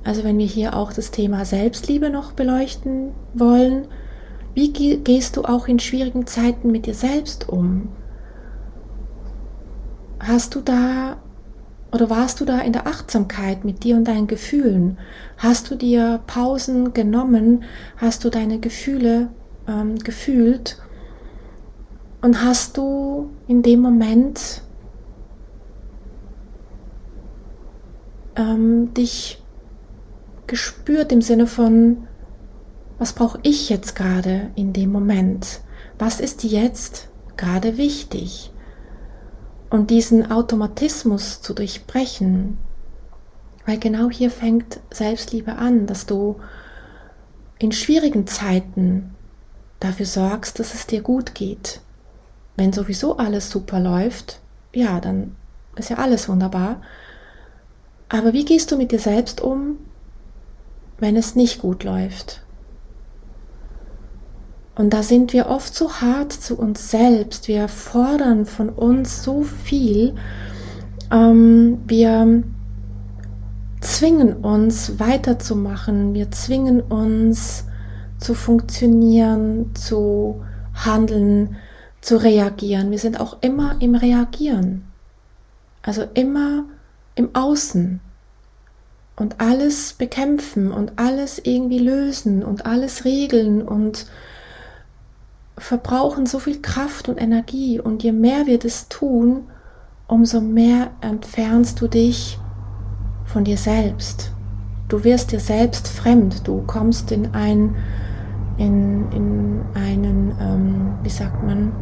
Also 0.03 0.25
wenn 0.25 0.38
wir 0.38 0.46
hier 0.46 0.75
auch 0.75 0.91
das 0.91 1.12
Thema 1.12 1.46
Selbstliebe 1.46 2.10
noch 2.10 2.34
beleuchten 2.34 3.12
wollen, 3.34 3.88
wie 4.56 4.72
gehst 4.72 5.38
du 5.38 5.44
auch 5.44 5.68
in 5.68 5.80
schwierigen 5.80 6.26
Zeiten 6.26 6.72
mit 6.72 6.86
dir 6.86 6.94
selbst 6.94 7.50
um? 7.50 7.90
Hast 10.20 10.56
du 10.56 10.62
da 10.62 11.18
oder 11.92 12.10
warst 12.10 12.40
du 12.40 12.46
da 12.46 12.60
in 12.60 12.74
der 12.74 12.88
Achtsamkeit 12.88 13.64
mit 13.64 13.84
dir 13.84 13.96
und 13.96 14.06
deinen 14.06 14.28
Gefühlen? 14.28 14.98
Hast 15.38 15.70
du 15.70 15.76
dir 15.76 16.22
Pausen 16.26 16.94
genommen? 16.94 17.64
Hast 17.98 18.24
du 18.24 18.30
deine 18.30 18.60
Gefühle 18.60 19.30
ähm, 19.68 20.00
gefühlt? 20.00 20.78
Und 22.22 22.44
hast 22.44 22.78
du 22.78 23.30
in 23.48 23.62
dem 23.62 23.82
Moment 23.82 24.62
ähm, 28.36 28.94
dich 28.94 29.44
gespürt 30.48 31.12
im 31.12 31.22
Sinne 31.22 31.48
von, 31.48 32.08
was 32.98 33.14
brauche 33.14 33.40
ich 33.44 33.70
jetzt 33.70 33.96
gerade 33.96 34.52
in 34.56 34.74
dem 34.74 34.92
Moment? 34.92 35.62
Was 36.00 36.20
ist 36.20 36.44
jetzt 36.44 37.10
gerade 37.38 37.78
wichtig? 37.78 38.52
Und 39.70 39.90
diesen 39.90 40.32
Automatismus 40.32 41.42
zu 41.42 41.54
durchbrechen, 41.54 42.58
weil 43.66 43.80
genau 43.80 44.10
hier 44.10 44.32
fängt 44.32 44.80
Selbstliebe 44.92 45.56
an, 45.56 45.88
dass 45.88 46.06
du 46.06 46.40
in 47.58 47.72
schwierigen 47.72 48.28
Zeiten 48.28 49.16
dafür 49.80 50.06
sorgst, 50.06 50.60
dass 50.60 50.74
es 50.74 50.88
dir 50.88 51.02
gut 51.02 51.36
geht. 51.36 51.82
Wenn 52.56 52.72
sowieso 52.72 53.18
alles 53.18 53.50
super 53.50 53.80
läuft, 53.80 54.40
ja, 54.74 55.02
dann 55.02 55.36
ist 55.75 55.90
ja 55.90 55.98
alles 55.98 56.30
wunderbar. 56.30 56.82
Aber 58.08 58.34
wie 58.34 58.46
gehst 58.46 58.72
du 58.72 58.78
mit 58.78 58.92
dir 58.92 59.00
selbst 59.00 59.42
um, 59.42 59.78
wenn 61.00 61.16
es 61.18 61.36
nicht 61.36 61.60
gut 61.60 61.84
läuft? 61.84 62.45
Und 64.75 64.94
da 64.94 65.03
sind 65.03 65.32
wir 65.32 65.48
oft 65.48 65.74
so 65.74 65.89
hart 66.01 66.34
zu 66.34 66.58
uns 66.58 66.91
selbst. 66.91 67.48
Wir 67.48 67.70
fordern 67.70 68.46
von 68.46 68.70
uns 68.70 69.24
so 69.24 69.44
viel. 69.44 70.15
Ähm, 71.12 71.79
wir 71.88 72.44
zwingen 73.79 74.34
uns 74.34 75.00
weiterzumachen. 75.00 76.13
Wir 76.13 76.29
zwingen 76.32 76.82
uns 76.82 77.65
zu 78.17 78.34
funktionieren, 78.34 79.74
zu 79.75 80.44
handeln, 80.74 81.55
zu 82.01 82.17
reagieren. 82.17 82.91
Wir 82.91 83.00
sind 83.00 83.20
auch 83.22 83.38
immer 83.41 83.77
im 83.79 83.96
Reagieren. 83.96 84.84
Also 85.84 86.03
immer 86.15 86.65
im 87.15 87.34
Außen. 87.34 88.01
Und 89.15 89.39
alles 89.39 89.94
bekämpfen 89.94 90.74
und 90.74 90.94
alles 90.98 91.39
irgendwie 91.41 91.79
lösen 91.79 92.44
und 92.44 92.65
alles 92.65 93.05
regeln 93.05 93.62
und 93.62 94.08
verbrauchen 95.58 96.26
so 96.26 96.40
viel 96.40 96.62
Kraft 96.62 97.10
und 97.10 97.22
Energie. 97.22 97.80
Und 97.80 98.04
je 98.04 98.12
mehr 98.12 98.46
wir 98.46 98.60
das 98.60 98.90
tun, 98.90 99.44
umso 100.08 100.42
mehr 100.42 100.92
entfernst 101.02 101.82
du 101.82 101.88
dich 101.88 102.40
von 103.26 103.44
dir 103.44 103.58
selbst. 103.58 104.32
Du 104.88 105.04
wirst 105.04 105.32
dir 105.32 105.40
selbst 105.40 105.88
fremd, 105.88 106.48
du 106.48 106.62
kommst 106.62 107.12
in 107.12 107.34
ein 107.34 107.76
in, 108.58 109.12
in 109.12 109.62
einen, 109.74 110.34
ähm, 110.40 110.94
wie 111.04 111.10
sagt 111.10 111.44
man, 111.44 111.74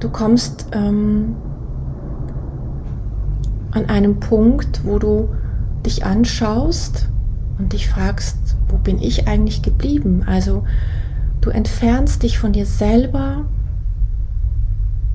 du 0.00 0.08
kommst 0.08 0.68
ähm, 0.72 1.36
an 3.72 3.86
einem 3.86 4.18
Punkt, 4.18 4.84
wo 4.84 4.98
du 4.98 5.28
dich 5.84 6.04
anschaust 6.04 7.08
und 7.60 7.72
dich 7.74 7.88
fragst, 7.88 8.56
wo 8.68 8.78
bin 8.78 9.00
ich 9.00 9.28
eigentlich 9.28 9.62
geblieben? 9.62 10.24
Also 10.26 10.64
du 11.42 11.50
entfernst 11.50 12.22
dich 12.22 12.38
von 12.38 12.52
dir 12.52 12.66
selber, 12.66 13.44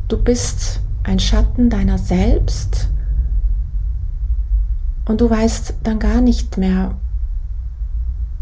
du 0.08 0.22
bist 0.22 0.82
ein 1.04 1.20
Schatten 1.20 1.70
deiner 1.70 1.98
selbst 1.98 2.90
und 5.06 5.22
du 5.22 5.30
weißt 5.30 5.76
dann 5.84 6.00
gar 6.00 6.22
nicht 6.22 6.58
mehr, 6.58 6.96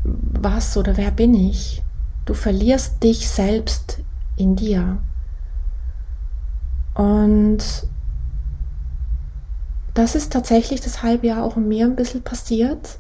was 0.03 0.75
oder 0.75 0.97
wer 0.97 1.11
bin 1.11 1.33
ich. 1.33 1.81
Du 2.25 2.33
verlierst 2.33 3.03
dich 3.03 3.29
selbst 3.29 4.01
in 4.35 4.55
dir. 4.55 4.97
Und 6.93 7.59
das 9.93 10.15
ist 10.15 10.33
tatsächlich 10.33 10.81
das 10.81 11.03
halbe 11.03 11.27
Jahr 11.27 11.43
auch 11.43 11.57
in 11.57 11.67
mir 11.67 11.85
ein 11.85 11.95
bisschen 11.95 12.23
passiert, 12.23 12.99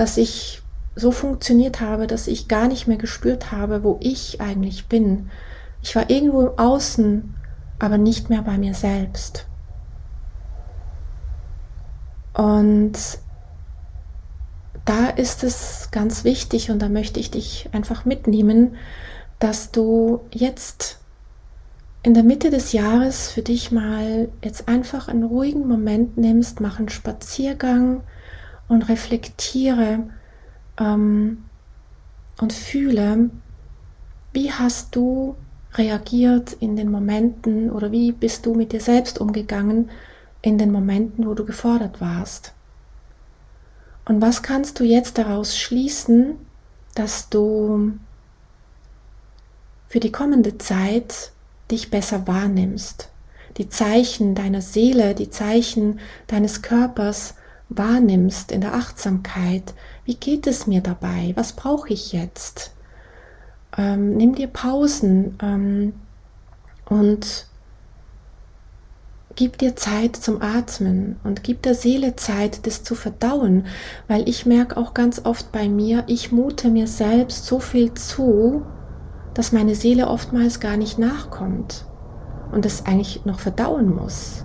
dass 0.00 0.16
ich 0.16 0.62
so 0.96 1.12
funktioniert 1.12 1.82
habe, 1.82 2.06
dass 2.06 2.26
ich 2.26 2.48
gar 2.48 2.68
nicht 2.68 2.86
mehr 2.86 2.96
gespürt 2.96 3.52
habe, 3.52 3.84
wo 3.84 3.98
ich 4.00 4.40
eigentlich 4.40 4.86
bin. 4.86 5.28
Ich 5.82 5.94
war 5.94 6.08
irgendwo 6.08 6.40
im 6.40 6.58
Außen, 6.58 7.34
aber 7.78 7.98
nicht 7.98 8.30
mehr 8.30 8.40
bei 8.40 8.56
mir 8.56 8.72
selbst. 8.72 9.44
Und 12.32 12.92
da 14.86 15.08
ist 15.08 15.44
es 15.44 15.90
ganz 15.90 16.24
wichtig 16.24 16.70
und 16.70 16.80
da 16.80 16.88
möchte 16.88 17.20
ich 17.20 17.30
dich 17.30 17.68
einfach 17.72 18.06
mitnehmen, 18.06 18.76
dass 19.38 19.70
du 19.70 20.22
jetzt 20.30 20.98
in 22.02 22.14
der 22.14 22.24
Mitte 22.24 22.48
des 22.48 22.72
Jahres 22.72 23.30
für 23.30 23.42
dich 23.42 23.70
mal 23.70 24.30
jetzt 24.42 24.66
einfach 24.66 25.08
einen 25.08 25.24
ruhigen 25.24 25.68
Moment 25.68 26.16
nimmst, 26.16 26.62
mach 26.62 26.78
einen 26.78 26.88
Spaziergang 26.88 28.00
und 28.70 28.88
reflektiere 28.88 30.04
ähm, 30.78 31.44
und 32.40 32.52
fühle, 32.52 33.30
wie 34.32 34.52
hast 34.52 34.94
du 34.94 35.34
reagiert 35.74 36.52
in 36.52 36.76
den 36.76 36.90
Momenten 36.90 37.70
oder 37.70 37.90
wie 37.90 38.12
bist 38.12 38.46
du 38.46 38.54
mit 38.54 38.72
dir 38.72 38.80
selbst 38.80 39.20
umgegangen 39.20 39.90
in 40.40 40.56
den 40.56 40.70
Momenten, 40.70 41.26
wo 41.26 41.34
du 41.34 41.44
gefordert 41.44 42.00
warst. 42.00 42.52
Und 44.04 44.22
was 44.22 44.42
kannst 44.42 44.78
du 44.78 44.84
jetzt 44.84 45.18
daraus 45.18 45.58
schließen, 45.58 46.36
dass 46.94 47.28
du 47.28 47.92
für 49.88 50.00
die 50.00 50.12
kommende 50.12 50.58
Zeit 50.58 51.32
dich 51.72 51.90
besser 51.90 52.28
wahrnimmst, 52.28 53.10
die 53.56 53.68
Zeichen 53.68 54.36
deiner 54.36 54.62
Seele, 54.62 55.16
die 55.16 55.30
Zeichen 55.30 55.98
deines 56.28 56.62
Körpers 56.62 57.34
wahrnimmst 57.70 58.52
in 58.52 58.60
der 58.60 58.74
Achtsamkeit. 58.74 59.74
Wie 60.04 60.16
geht 60.16 60.46
es 60.46 60.66
mir 60.66 60.82
dabei? 60.82 61.32
Was 61.36 61.54
brauche 61.54 61.92
ich 61.92 62.12
jetzt? 62.12 62.72
Ähm, 63.76 64.16
nimm 64.16 64.34
dir 64.34 64.48
Pausen 64.48 65.38
ähm, 65.40 65.94
und 66.86 67.46
gib 69.36 69.58
dir 69.58 69.76
Zeit 69.76 70.16
zum 70.16 70.42
Atmen 70.42 71.16
und 71.22 71.44
gib 71.44 71.62
der 71.62 71.74
Seele 71.74 72.16
Zeit, 72.16 72.66
das 72.66 72.82
zu 72.82 72.94
verdauen, 72.94 73.66
weil 74.08 74.28
ich 74.28 74.44
merke 74.44 74.76
auch 74.76 74.92
ganz 74.92 75.24
oft 75.24 75.52
bei 75.52 75.68
mir, 75.68 76.04
ich 76.08 76.32
mute 76.32 76.68
mir 76.68 76.88
selbst 76.88 77.46
so 77.46 77.60
viel 77.60 77.94
zu, 77.94 78.66
dass 79.34 79.52
meine 79.52 79.76
Seele 79.76 80.08
oftmals 80.08 80.58
gar 80.58 80.76
nicht 80.76 80.98
nachkommt 80.98 81.86
und 82.50 82.66
es 82.66 82.84
eigentlich 82.84 83.24
noch 83.24 83.38
verdauen 83.38 83.94
muss. 83.94 84.44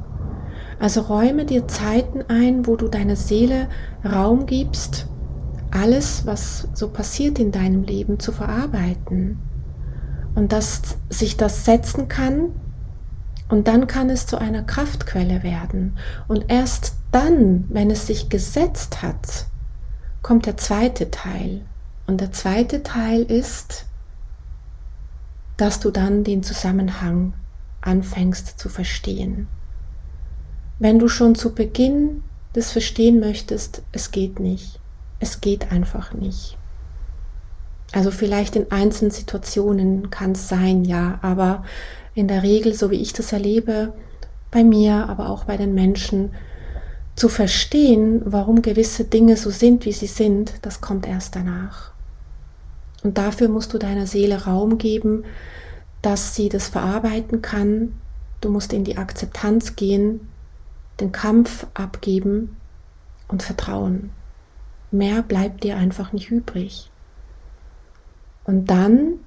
Also 0.79 1.01
räume 1.01 1.45
dir 1.45 1.67
Zeiten 1.67 2.23
ein, 2.27 2.67
wo 2.67 2.75
du 2.75 2.87
deiner 2.87 3.15
Seele 3.15 3.67
Raum 4.03 4.45
gibst, 4.45 5.07
alles, 5.71 6.25
was 6.25 6.67
so 6.73 6.89
passiert 6.89 7.39
in 7.39 7.51
deinem 7.51 7.83
Leben, 7.83 8.19
zu 8.19 8.31
verarbeiten. 8.31 9.39
Und 10.35 10.51
dass 10.51 10.97
sich 11.09 11.37
das 11.37 11.65
setzen 11.65 12.07
kann 12.07 12.51
und 13.47 13.67
dann 13.67 13.87
kann 13.87 14.09
es 14.09 14.25
zu 14.25 14.37
einer 14.37 14.63
Kraftquelle 14.63 15.43
werden. 15.43 15.97
Und 16.27 16.45
erst 16.49 16.95
dann, 17.11 17.65
wenn 17.69 17.91
es 17.91 18.07
sich 18.07 18.29
gesetzt 18.29 19.01
hat, 19.01 19.45
kommt 20.21 20.45
der 20.45 20.57
zweite 20.57 21.11
Teil. 21.11 21.61
Und 22.07 22.21
der 22.21 22.31
zweite 22.31 22.83
Teil 22.83 23.21
ist, 23.23 23.85
dass 25.57 25.79
du 25.79 25.91
dann 25.91 26.23
den 26.23 26.43
Zusammenhang 26.43 27.33
anfängst 27.81 28.59
zu 28.59 28.67
verstehen. 28.67 29.47
Wenn 30.79 30.99
du 30.99 31.07
schon 31.07 31.35
zu 31.35 31.53
Beginn 31.53 32.23
das 32.53 32.71
verstehen 32.71 33.19
möchtest, 33.19 33.81
es 33.91 34.11
geht 34.11 34.39
nicht. 34.39 34.79
Es 35.19 35.41
geht 35.41 35.71
einfach 35.71 36.13
nicht. 36.13 36.57
Also 37.91 38.11
vielleicht 38.11 38.55
in 38.55 38.71
einzelnen 38.71 39.11
Situationen 39.11 40.09
kann 40.09 40.33
es 40.33 40.49
sein, 40.49 40.83
ja, 40.85 41.19
aber 41.21 41.63
in 42.13 42.27
der 42.27 42.43
Regel, 42.43 42.73
so 42.73 42.91
wie 42.91 43.01
ich 43.01 43.13
das 43.13 43.31
erlebe, 43.31 43.93
bei 44.51 44.63
mir, 44.63 45.09
aber 45.09 45.29
auch 45.29 45.45
bei 45.45 45.57
den 45.57 45.73
Menschen, 45.73 46.31
zu 47.15 47.29
verstehen, 47.29 48.21
warum 48.25 48.61
gewisse 48.61 49.05
Dinge 49.05 49.37
so 49.37 49.49
sind, 49.49 49.85
wie 49.85 49.93
sie 49.93 50.07
sind, 50.07 50.53
das 50.61 50.81
kommt 50.81 51.07
erst 51.07 51.35
danach. 51.35 51.91
Und 53.03 53.17
dafür 53.17 53.47
musst 53.47 53.73
du 53.73 53.77
deiner 53.77 54.07
Seele 54.07 54.43
Raum 54.45 54.77
geben, 54.77 55.23
dass 56.01 56.35
sie 56.35 56.49
das 56.49 56.67
verarbeiten 56.67 57.41
kann. 57.41 57.93
Du 58.41 58.49
musst 58.49 58.73
in 58.73 58.83
die 58.83 58.97
Akzeptanz 58.97 59.75
gehen, 59.75 60.27
den 60.99 61.11
Kampf 61.11 61.67
abgeben 61.73 62.57
und 63.27 63.43
vertrauen. 63.43 64.11
Mehr 64.91 65.21
bleibt 65.21 65.63
dir 65.63 65.77
einfach 65.77 66.13
nicht 66.13 66.31
übrig. 66.31 66.89
Und 68.45 68.69
dann, 68.69 69.19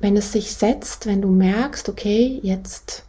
wenn 0.00 0.16
es 0.16 0.32
sich 0.32 0.54
setzt, 0.54 1.06
wenn 1.06 1.22
du 1.22 1.28
merkst, 1.28 1.88
okay, 1.88 2.40
jetzt 2.42 3.04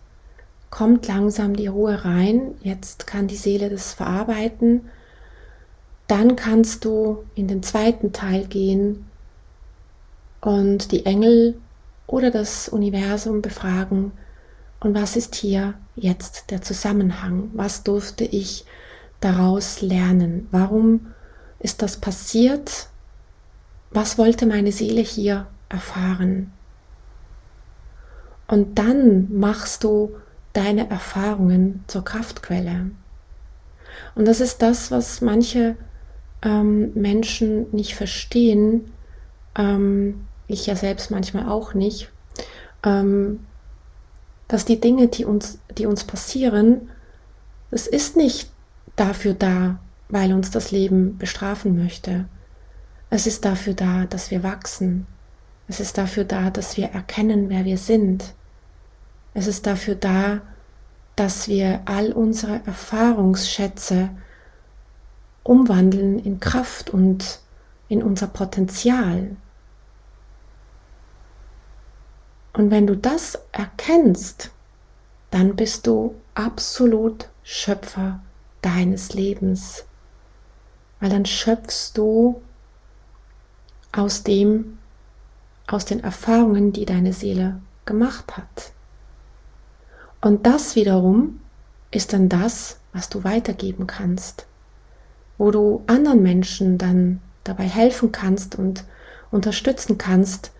kommt 0.69 1.07
langsam 1.07 1.55
die 1.55 1.67
Ruhe 1.67 2.05
rein, 2.05 2.53
jetzt 2.61 3.07
kann 3.07 3.27
die 3.27 3.37
Seele 3.37 3.69
das 3.69 3.93
verarbeiten, 3.93 4.89
dann 6.07 6.35
kannst 6.35 6.85
du 6.85 7.23
in 7.35 7.47
den 7.47 7.63
zweiten 7.63 8.13
Teil 8.13 8.45
gehen 8.45 9.05
und 10.41 10.91
die 10.91 11.05
Engel 11.05 11.59
oder 12.07 12.31
das 12.31 12.69
Universum 12.69 13.41
befragen, 13.41 14.11
und 14.81 14.95
was 14.95 15.15
ist 15.15 15.35
hier 15.35 15.73
jetzt 15.99 16.51
der 16.51 16.61
Zusammenhang? 16.61 17.49
Was 17.53 17.83
durfte 17.83 18.23
ich 18.23 18.65
daraus 19.19 19.81
lernen? 19.81 20.47
Warum 20.51 21.13
ist 21.59 21.81
das 21.81 21.97
passiert? 21.97 22.87
Was 23.91 24.17
wollte 24.17 24.45
meine 24.45 24.71
Seele 24.71 25.01
hier 25.01 25.47
erfahren? 25.67 26.51
Und 28.47 28.79
dann 28.79 29.27
machst 29.37 29.83
du 29.83 30.15
deine 30.53 30.89
Erfahrungen 30.89 31.83
zur 31.87 32.03
Kraftquelle. 32.03 32.91
Und 34.15 34.27
das 34.27 34.41
ist 34.41 34.61
das, 34.61 34.91
was 34.91 35.21
manche 35.21 35.75
ähm, 36.41 36.91
Menschen 36.93 37.67
nicht 37.71 37.95
verstehen, 37.95 38.91
ähm, 39.55 40.25
ich 40.47 40.65
ja 40.65 40.75
selbst 40.75 41.11
manchmal 41.11 41.47
auch 41.47 41.73
nicht, 41.73 42.09
ähm, 42.83 43.41
dass 44.49 44.65
die 44.65 44.81
Dinge, 44.81 45.07
die 45.07 45.23
uns, 45.23 45.59
die 45.77 45.85
uns 45.85 46.03
passieren, 46.03 46.89
es 47.71 47.87
ist 47.87 48.17
nicht 48.17 48.51
dafür 48.97 49.33
da, 49.33 49.79
weil 50.09 50.33
uns 50.33 50.51
das 50.51 50.71
Leben 50.71 51.17
bestrafen 51.17 51.81
möchte. 51.81 52.25
Es 53.09 53.27
ist 53.27 53.45
dafür 53.45 53.75
da, 53.75 54.05
dass 54.05 54.31
wir 54.31 54.43
wachsen. 54.43 55.05
Es 55.67 55.79
ist 55.79 55.97
dafür 55.97 56.25
da, 56.25 56.49
dass 56.49 56.77
wir 56.77 56.87
erkennen, 56.87 57.49
wer 57.49 57.63
wir 57.63 57.77
sind. 57.77 58.33
Es 59.35 59.45
ist 59.45 59.67
dafür 59.67 59.95
da, 59.95 60.41
dass 61.15 61.47
wir 61.47 61.81
all 61.85 62.11
unsere 62.11 62.61
Erfahrungsschätze 62.65 64.09
umwandeln 65.43 66.17
in 66.17 66.39
Kraft 66.39 66.89
und 66.89 67.39
in 67.87 68.01
unser 68.01 68.27
Potenzial. 68.27 69.35
Und 72.53 72.71
wenn 72.71 72.87
du 72.87 72.95
das 72.95 73.37
erkennst, 73.51 74.51
dann 75.31 75.55
bist 75.55 75.87
du 75.87 76.15
absolut 76.33 77.29
Schöpfer 77.43 78.19
deines 78.61 79.13
Lebens. 79.13 79.85
Weil 80.99 81.09
dann 81.09 81.25
schöpfst 81.25 81.91
du 81.93 82.41
aus 83.91 84.23
dem, 84.23 84.77
aus 85.67 85.85
den 85.85 86.03
Erfahrungen, 86.03 86.73
die 86.73 86.85
deine 86.85 87.13
Seele 87.13 87.61
gemacht 87.85 88.37
hat. 88.37 88.71
Und 90.21 90.45
das 90.45 90.75
wiederum 90.75 91.39
ist 91.91 92.13
dann 92.13 92.29
das, 92.29 92.77
was 92.93 93.09
du 93.09 93.23
weitergeben 93.23 93.87
kannst, 93.87 94.45
wo 95.37 95.51
du 95.51 95.83
anderen 95.87 96.21
Menschen 96.21 96.77
dann 96.77 97.21
dabei 97.43 97.63
helfen 97.63 98.11
kannst 98.11 98.55
und 98.55 98.83
unterstützen 99.31 99.97
kannst, 99.97 100.51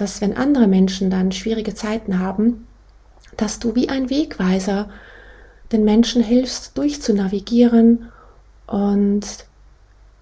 dass 0.00 0.20
wenn 0.22 0.36
andere 0.36 0.66
Menschen 0.66 1.10
dann 1.10 1.30
schwierige 1.30 1.74
Zeiten 1.74 2.18
haben, 2.18 2.66
dass 3.36 3.58
du 3.58 3.74
wie 3.74 3.90
ein 3.90 4.08
Wegweiser 4.08 4.88
den 5.72 5.84
Menschen 5.84 6.22
hilfst, 6.22 6.76
durchzunavigieren 6.78 8.08
und 8.66 9.26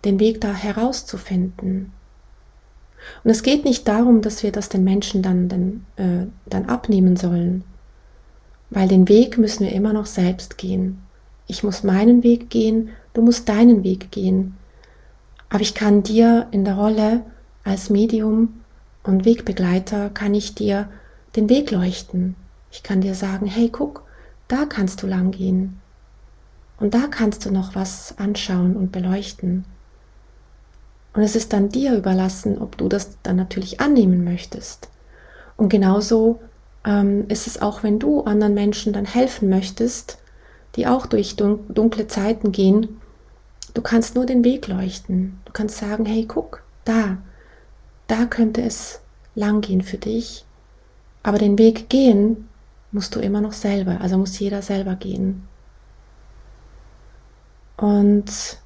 den 0.04 0.18
Weg 0.18 0.40
da 0.40 0.52
herauszufinden. 0.52 1.92
Und 3.22 3.30
es 3.30 3.42
geht 3.42 3.64
nicht 3.64 3.86
darum, 3.86 4.20
dass 4.20 4.42
wir 4.42 4.50
das 4.50 4.68
den 4.68 4.82
Menschen 4.82 5.22
dann, 5.22 5.48
dann, 5.48 5.86
äh, 5.96 6.26
dann 6.46 6.66
abnehmen 6.66 7.16
sollen, 7.16 7.62
weil 8.70 8.88
den 8.88 9.08
Weg 9.08 9.38
müssen 9.38 9.64
wir 9.64 9.72
immer 9.72 9.92
noch 9.92 10.06
selbst 10.06 10.58
gehen. 10.58 10.98
Ich 11.46 11.62
muss 11.62 11.84
meinen 11.84 12.24
Weg 12.24 12.50
gehen, 12.50 12.90
du 13.14 13.22
musst 13.22 13.48
deinen 13.48 13.84
Weg 13.84 14.10
gehen. 14.10 14.56
Aber 15.50 15.60
ich 15.60 15.74
kann 15.74 16.02
dir 16.02 16.48
in 16.50 16.64
der 16.64 16.74
Rolle 16.74 17.22
als 17.64 17.90
Medium 17.90 18.57
und 19.08 19.24
Wegbegleiter, 19.24 20.10
kann 20.10 20.34
ich 20.34 20.54
dir 20.54 20.88
den 21.34 21.48
Weg 21.48 21.70
leuchten. 21.70 22.36
Ich 22.70 22.82
kann 22.82 23.00
dir 23.00 23.14
sagen, 23.14 23.46
hey, 23.46 23.70
guck, 23.70 24.04
da 24.48 24.66
kannst 24.66 25.02
du 25.02 25.06
lang 25.06 25.30
gehen. 25.30 25.80
Und 26.78 26.92
da 26.92 27.06
kannst 27.10 27.46
du 27.46 27.50
noch 27.50 27.74
was 27.74 28.18
anschauen 28.18 28.76
und 28.76 28.92
beleuchten. 28.92 29.64
Und 31.14 31.22
es 31.22 31.34
ist 31.34 31.54
dann 31.54 31.70
dir 31.70 31.96
überlassen, 31.96 32.58
ob 32.58 32.76
du 32.76 32.88
das 32.88 33.16
dann 33.22 33.36
natürlich 33.36 33.80
annehmen 33.80 34.24
möchtest. 34.24 34.90
Und 35.56 35.70
genauso 35.70 36.40
ähm, 36.84 37.24
ist 37.28 37.46
es 37.46 37.62
auch, 37.62 37.82
wenn 37.82 37.98
du 37.98 38.24
anderen 38.24 38.52
Menschen 38.52 38.92
dann 38.92 39.06
helfen 39.06 39.48
möchtest, 39.48 40.18
die 40.76 40.86
auch 40.86 41.06
durch 41.06 41.34
dunkle 41.36 42.08
Zeiten 42.08 42.52
gehen. 42.52 43.00
Du 43.72 43.80
kannst 43.80 44.14
nur 44.14 44.26
den 44.26 44.44
Weg 44.44 44.68
leuchten. 44.68 45.40
Du 45.46 45.52
kannst 45.52 45.78
sagen, 45.78 46.04
hey, 46.04 46.26
guck, 46.28 46.62
da, 46.84 47.16
da 48.08 48.26
könnte 48.26 48.62
es 48.62 49.00
lang 49.34 49.60
gehen 49.60 49.82
für 49.82 49.98
dich. 49.98 50.44
Aber 51.22 51.38
den 51.38 51.58
Weg 51.58 51.88
gehen 51.88 52.48
musst 52.90 53.14
du 53.14 53.20
immer 53.20 53.40
noch 53.40 53.52
selber, 53.52 54.00
also 54.00 54.18
muss 54.18 54.38
jeder 54.38 54.62
selber 54.62 54.96
gehen. 54.96 55.46
Und 57.76 58.58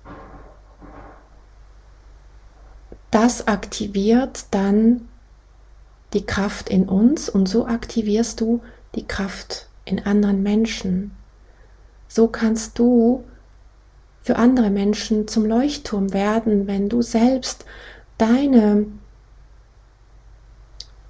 das 3.10 3.46
aktiviert 3.46 4.46
dann 4.52 5.08
die 6.14 6.24
Kraft 6.24 6.70
in 6.70 6.88
uns 6.88 7.28
und 7.28 7.48
so 7.48 7.66
aktivierst 7.66 8.40
du 8.40 8.62
die 8.94 9.06
Kraft 9.06 9.68
in 9.84 10.04
anderen 10.04 10.42
Menschen. 10.42 11.12
So 12.08 12.28
kannst 12.28 12.78
du 12.78 13.24
für 14.22 14.36
andere 14.36 14.70
Menschen 14.70 15.26
zum 15.28 15.44
Leuchtturm 15.44 16.12
werden, 16.12 16.66
wenn 16.66 16.88
du 16.88 17.02
selbst 17.02 17.64
deine, 18.18 18.86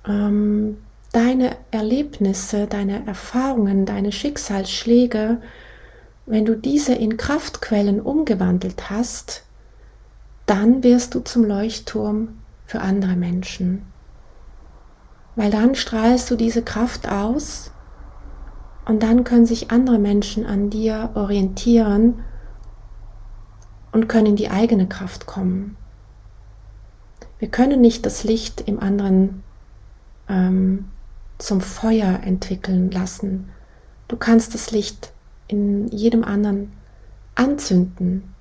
ähm, 0.06 0.78
deine 1.12 1.56
Erlebnisse, 1.70 2.66
deine 2.66 3.06
Erfahrungen, 3.06 3.86
deine 3.86 4.12
Schicksalsschläge, 4.12 5.40
wenn 6.26 6.44
du 6.44 6.56
diese 6.56 6.94
in 6.94 7.16
Kraftquellen 7.16 8.00
umgewandelt 8.00 8.90
hast, 8.90 9.44
dann 10.46 10.82
wirst 10.82 11.14
du 11.14 11.20
zum 11.20 11.44
Leuchtturm 11.44 12.38
für 12.66 12.80
andere 12.80 13.16
Menschen. 13.16 13.86
Weil 15.36 15.50
dann 15.50 15.74
strahlst 15.74 16.30
du 16.30 16.36
diese 16.36 16.62
Kraft 16.62 17.08
aus 17.08 17.70
und 18.86 19.02
dann 19.02 19.24
können 19.24 19.46
sich 19.46 19.70
andere 19.70 19.98
Menschen 19.98 20.46
an 20.46 20.70
dir 20.70 21.10
orientieren 21.14 22.22
und 23.92 24.08
können 24.08 24.26
in 24.26 24.36
die 24.36 24.50
eigene 24.50 24.88
Kraft 24.88 25.26
kommen. 25.26 25.76
Wir 27.38 27.48
können 27.48 27.80
nicht 27.80 28.06
das 28.06 28.24
Licht 28.24 28.62
im 28.62 28.80
anderen 28.80 29.42
ähm, 30.28 30.90
zum 31.38 31.60
Feuer 31.60 32.20
entwickeln 32.24 32.90
lassen. 32.90 33.50
Du 34.08 34.16
kannst 34.16 34.54
das 34.54 34.70
Licht 34.70 35.12
in 35.48 35.88
jedem 35.88 36.24
anderen 36.24 36.72
anzünden. 37.34 38.32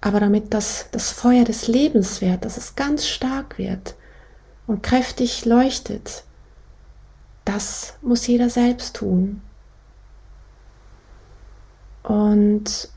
Aber 0.00 0.18
damit 0.18 0.52
das, 0.52 0.86
das 0.90 1.12
Feuer 1.12 1.44
des 1.44 1.68
Lebens 1.68 2.20
wird, 2.20 2.44
dass 2.44 2.56
es 2.56 2.74
ganz 2.74 3.06
stark 3.06 3.56
wird 3.58 3.94
und 4.66 4.82
kräftig 4.82 5.44
leuchtet, 5.44 6.24
das 7.44 7.94
muss 8.02 8.26
jeder 8.26 8.50
selbst 8.50 8.96
tun. 8.96 9.42
Und 12.02 12.88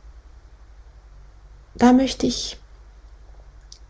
da 1.76 1.94
möchte 1.94 2.26
ich 2.26 2.58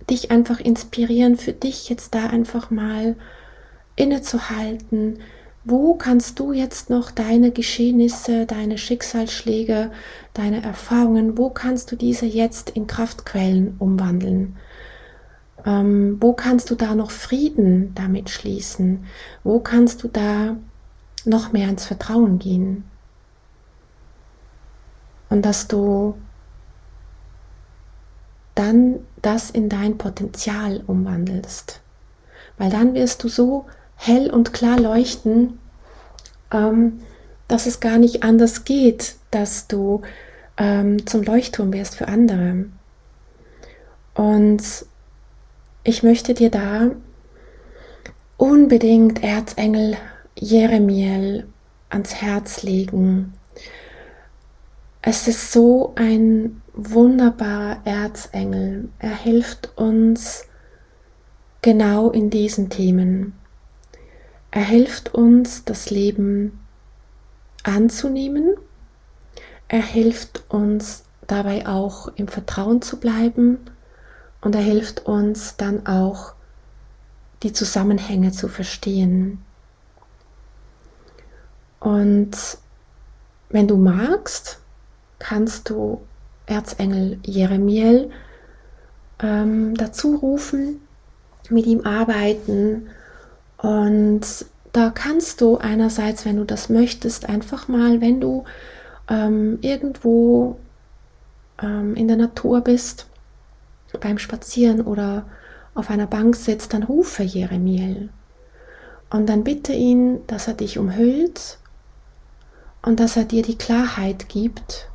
dich 0.10 0.31
einfach 0.31 0.60
inspirieren, 0.60 1.38
für 1.38 1.53
dich 1.53 1.89
jetzt 1.89 2.13
da 2.13 2.27
einfach 2.27 2.69
mal 2.69 3.15
innezuhalten, 3.95 5.19
wo 5.63 5.95
kannst 5.95 6.39
du 6.39 6.53
jetzt 6.53 6.89
noch 6.89 7.10
deine 7.10 7.51
Geschehnisse, 7.51 8.45
deine 8.45 8.77
Schicksalsschläge, 8.77 9.91
deine 10.34 10.62
Erfahrungen, 10.63 11.38
wo 11.38 11.49
kannst 11.49 11.91
du 11.91 11.95
diese 11.95 12.27
jetzt 12.27 12.69
in 12.69 12.86
Kraftquellen 12.86 13.75
umwandeln? 13.79 14.58
Ähm, 15.65 16.17
wo 16.21 16.34
kannst 16.34 16.69
du 16.69 16.75
da 16.75 16.93
noch 16.93 17.10
Frieden 17.10 17.95
damit 17.95 18.29
schließen? 18.29 19.05
Wo 19.43 19.60
kannst 19.60 20.03
du 20.03 20.08
da 20.08 20.58
noch 21.25 21.51
mehr 21.51 21.69
ins 21.69 21.86
Vertrauen 21.86 22.38
gehen? 22.38 22.84
Und 25.29 25.43
dass 25.43 25.67
du 25.67 26.15
dann 28.55 28.99
das 29.21 29.49
in 29.49 29.69
dein 29.69 29.97
Potenzial 29.97 30.84
umwandelst. 30.88 31.81
Weil 32.58 32.69
dann 32.69 32.93
wirst 32.93 33.23
du 33.23 33.27
so 33.27 33.65
hell 33.95 34.29
und 34.29 34.53
klar 34.53 34.79
leuchten, 34.79 35.60
ähm, 36.51 37.01
dass 37.47 37.65
es 37.65 37.79
gar 37.79 37.97
nicht 37.97 38.23
anders 38.23 38.63
geht, 38.63 39.15
dass 39.31 39.67
du 39.67 40.01
ähm, 40.58 41.05
zum 41.05 41.23
Leuchtturm 41.23 41.73
wirst 41.73 41.95
für 41.95 42.08
andere. 42.08 42.65
Und 44.13 44.63
ich 45.84 46.03
möchte 46.03 46.34
dir 46.34 46.49
da 46.49 46.91
unbedingt 48.38 49.23
Erzengel 49.23 49.97
Jeremiel 50.38 51.47
ans 51.89 52.15
Herz 52.15 52.63
legen. 52.63 53.34
Es 55.01 55.27
ist 55.27 55.51
so 55.51 55.93
ein 55.95 56.62
wunderbarer 56.73 57.81
Erzengel. 57.86 58.89
Er 58.99 59.15
hilft 59.15 59.77
uns 59.77 60.45
genau 61.62 62.10
in 62.10 62.29
diesen 62.29 62.69
Themen. 62.69 63.34
Er 64.55 64.63
hilft 64.63 65.13
uns, 65.13 65.65
das 65.65 65.89
Leben 65.89 66.65
anzunehmen. 67.63 68.55
Er 69.67 69.81
hilft 69.81 70.45
uns 70.47 71.03
dabei 71.27 71.67
auch 71.67 72.07
im 72.15 72.29
Vertrauen 72.29 72.81
zu 72.81 72.97
bleiben 72.97 73.57
und 74.39 74.55
er 74.55 74.61
hilft 74.61 75.07
uns 75.07 75.57
dann 75.57 75.85
auch 75.85 76.35
die 77.43 77.51
Zusammenhänge 77.51 78.31
zu 78.31 78.47
verstehen. 78.47 79.43
Und 81.81 82.37
wenn 83.49 83.67
du 83.67 83.75
magst, 83.75 84.59
kannst 85.19 85.69
du 85.69 86.01
Erzengel 86.45 87.19
Jeremiel 87.25 88.09
ähm, 89.19 89.75
dazu 89.75 90.15
rufen, 90.15 90.79
mit 91.49 91.65
ihm 91.65 91.81
arbeiten 91.81 92.87
und 93.65 94.21
da 94.73 94.91
kannst 94.91 95.41
du 95.41 95.58
einerseits, 95.58 96.23
wenn 96.23 96.36
du 96.36 96.43
das 96.43 96.69
möchtest, 96.69 97.28
einfach 97.28 97.67
mal, 97.67 97.99
wenn 97.99 98.21
du 98.21 98.43
ähm, 99.10 99.58
irgendwo 99.62 100.60
ähm, 101.60 101.95
in 101.95 102.08
der 102.08 102.17
Natur 102.17 102.62
bist, 102.62 103.08
beim 103.99 104.19
Spazieren 104.19 104.82
oder 104.82 105.25
auf 105.73 105.89
einer 105.89 106.06
Bank 106.06 106.36
sitzt, 106.36 106.75
dann 106.75 106.84
rufe 106.84 107.23
Jeremiel. 107.23 108.10
Und 109.10 109.30
dann 109.30 109.43
bitte 109.43 109.73
ihn, 109.73 110.19
dass 110.28 110.47
er 110.47 110.54
dich 110.54 110.78
umhüllt 110.78 111.58
und 112.84 112.99
dass 112.99 113.17
er 113.17 113.23
dir 113.23 113.41
die 113.41 113.58
Klarheit 113.58 114.30
gibt 114.30 114.89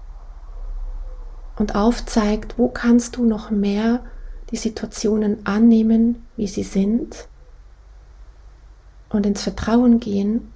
und 1.59 1.75
aufzeigt, 1.75 2.57
wo 2.57 2.69
kannst 2.69 3.17
du 3.17 3.25
noch 3.25 3.51
mehr 3.51 4.05
die 4.53 4.57
Situationen 4.57 5.45
annehmen, 5.45 6.25
wie 6.37 6.47
sie 6.47 6.63
sind 6.63 7.27
und 9.11 9.27
ins 9.27 9.43
Vertrauen 9.43 10.01
gehen. 10.01 10.53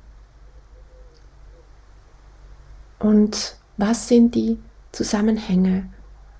Und 2.98 3.56
was 3.76 4.08
sind 4.08 4.34
die 4.34 4.58
Zusammenhänge 4.92 5.90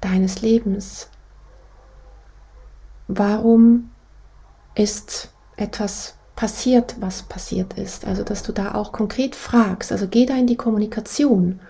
deines 0.01 0.41
Lebens? 0.41 1.09
Warum 3.09 3.91
ist 4.75 5.31
etwas 5.57 6.15
passiert, 6.37 6.97
was 7.01 7.23
passiert 7.23 7.75
ist? 7.75 8.07
Also, 8.07 8.23
dass 8.23 8.43
du 8.43 8.53
da 8.53 8.75
auch 8.75 8.93
konkret 8.93 9.37
fragst. 9.37 9.93
Also, 9.93 10.09
geh 10.09 10.25
da 10.25 10.37
in 10.37 10.47
die 10.47 10.57
Kommunikation 10.57 11.61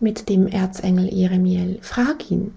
mit 0.00 0.28
dem 0.28 0.46
Erzengel 0.46 1.12
Jeremiel. 1.12 1.78
Frag 1.82 2.30
ihn. 2.30 2.56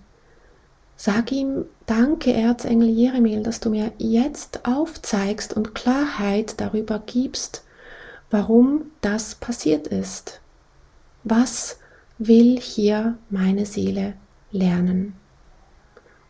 Sag 0.95 1.32
ihm, 1.32 1.65
danke 1.92 2.34
Erzengel 2.34 2.90
Jeremiel, 2.90 3.44
dass 3.44 3.60
du 3.60 3.70
mir 3.70 3.92
jetzt 3.98 4.66
aufzeigst 4.66 5.54
und 5.54 5.76
Klarheit 5.76 6.56
darüber 6.60 7.00
gibst, 7.06 7.64
warum 8.30 8.92
das 9.02 9.36
passiert 9.36 9.88
ist. 9.88 10.40
Was 11.24 11.78
will 12.18 12.60
hier 12.60 13.18
meine 13.30 13.66
Seele 13.66 14.14
lernen? 14.52 15.16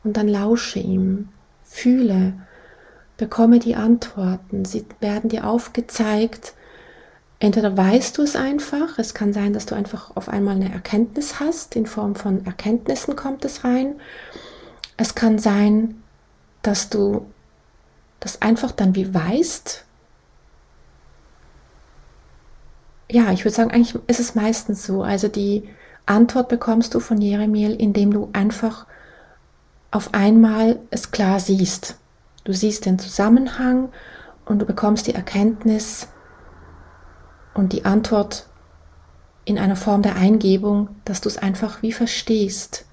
und 0.03 0.17
dann 0.17 0.27
lausche 0.27 0.79
ihm, 0.79 1.29
fühle, 1.63 2.33
bekomme 3.17 3.59
die 3.59 3.75
Antworten. 3.75 4.65
Sie 4.65 4.85
werden 4.99 5.29
dir 5.29 5.47
aufgezeigt. 5.47 6.53
Entweder 7.39 7.75
weißt 7.75 8.17
du 8.17 8.23
es 8.23 8.35
einfach, 8.35 8.99
es 8.99 9.13
kann 9.13 9.33
sein, 9.33 9.53
dass 9.53 9.65
du 9.65 9.75
einfach 9.75 10.15
auf 10.15 10.29
einmal 10.29 10.55
eine 10.55 10.71
Erkenntnis 10.71 11.39
hast, 11.39 11.75
in 11.75 11.85
Form 11.85 12.15
von 12.15 12.45
Erkenntnissen 12.45 13.15
kommt 13.15 13.45
es 13.45 13.63
rein. 13.63 13.95
Es 15.01 15.15
kann 15.15 15.39
sein, 15.39 15.95
dass 16.61 16.91
du 16.91 17.25
das 18.19 18.43
einfach 18.43 18.71
dann 18.71 18.93
wie 18.93 19.11
weißt. 19.11 19.83
Ja, 23.09 23.31
ich 23.31 23.43
würde 23.43 23.55
sagen, 23.55 23.71
eigentlich 23.71 23.95
ist 24.05 24.19
es 24.19 24.35
meistens 24.35 24.85
so. 24.85 25.01
Also 25.01 25.27
die 25.27 25.67
Antwort 26.05 26.49
bekommst 26.49 26.93
du 26.93 26.99
von 26.99 27.19
Jeremiel, 27.19 27.73
indem 27.73 28.13
du 28.13 28.29
einfach 28.33 28.85
auf 29.89 30.13
einmal 30.13 30.77
es 30.91 31.09
klar 31.09 31.39
siehst. 31.39 31.95
Du 32.43 32.53
siehst 32.53 32.85
den 32.85 32.99
Zusammenhang 32.99 33.89
und 34.45 34.59
du 34.59 34.67
bekommst 34.67 35.07
die 35.07 35.15
Erkenntnis 35.15 36.09
und 37.55 37.73
die 37.73 37.85
Antwort 37.85 38.45
in 39.45 39.57
einer 39.57 39.75
Form 39.75 40.03
der 40.03 40.15
Eingebung, 40.15 40.89
dass 41.05 41.21
du 41.21 41.27
es 41.27 41.39
einfach 41.39 41.81
wie 41.81 41.91
verstehst. 41.91 42.85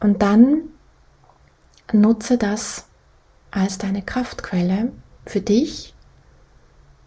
Und 0.00 0.22
dann 0.22 0.62
nutze 1.92 2.38
das 2.38 2.86
als 3.50 3.78
deine 3.78 4.02
Kraftquelle 4.02 4.92
für 5.24 5.40
dich 5.40 5.94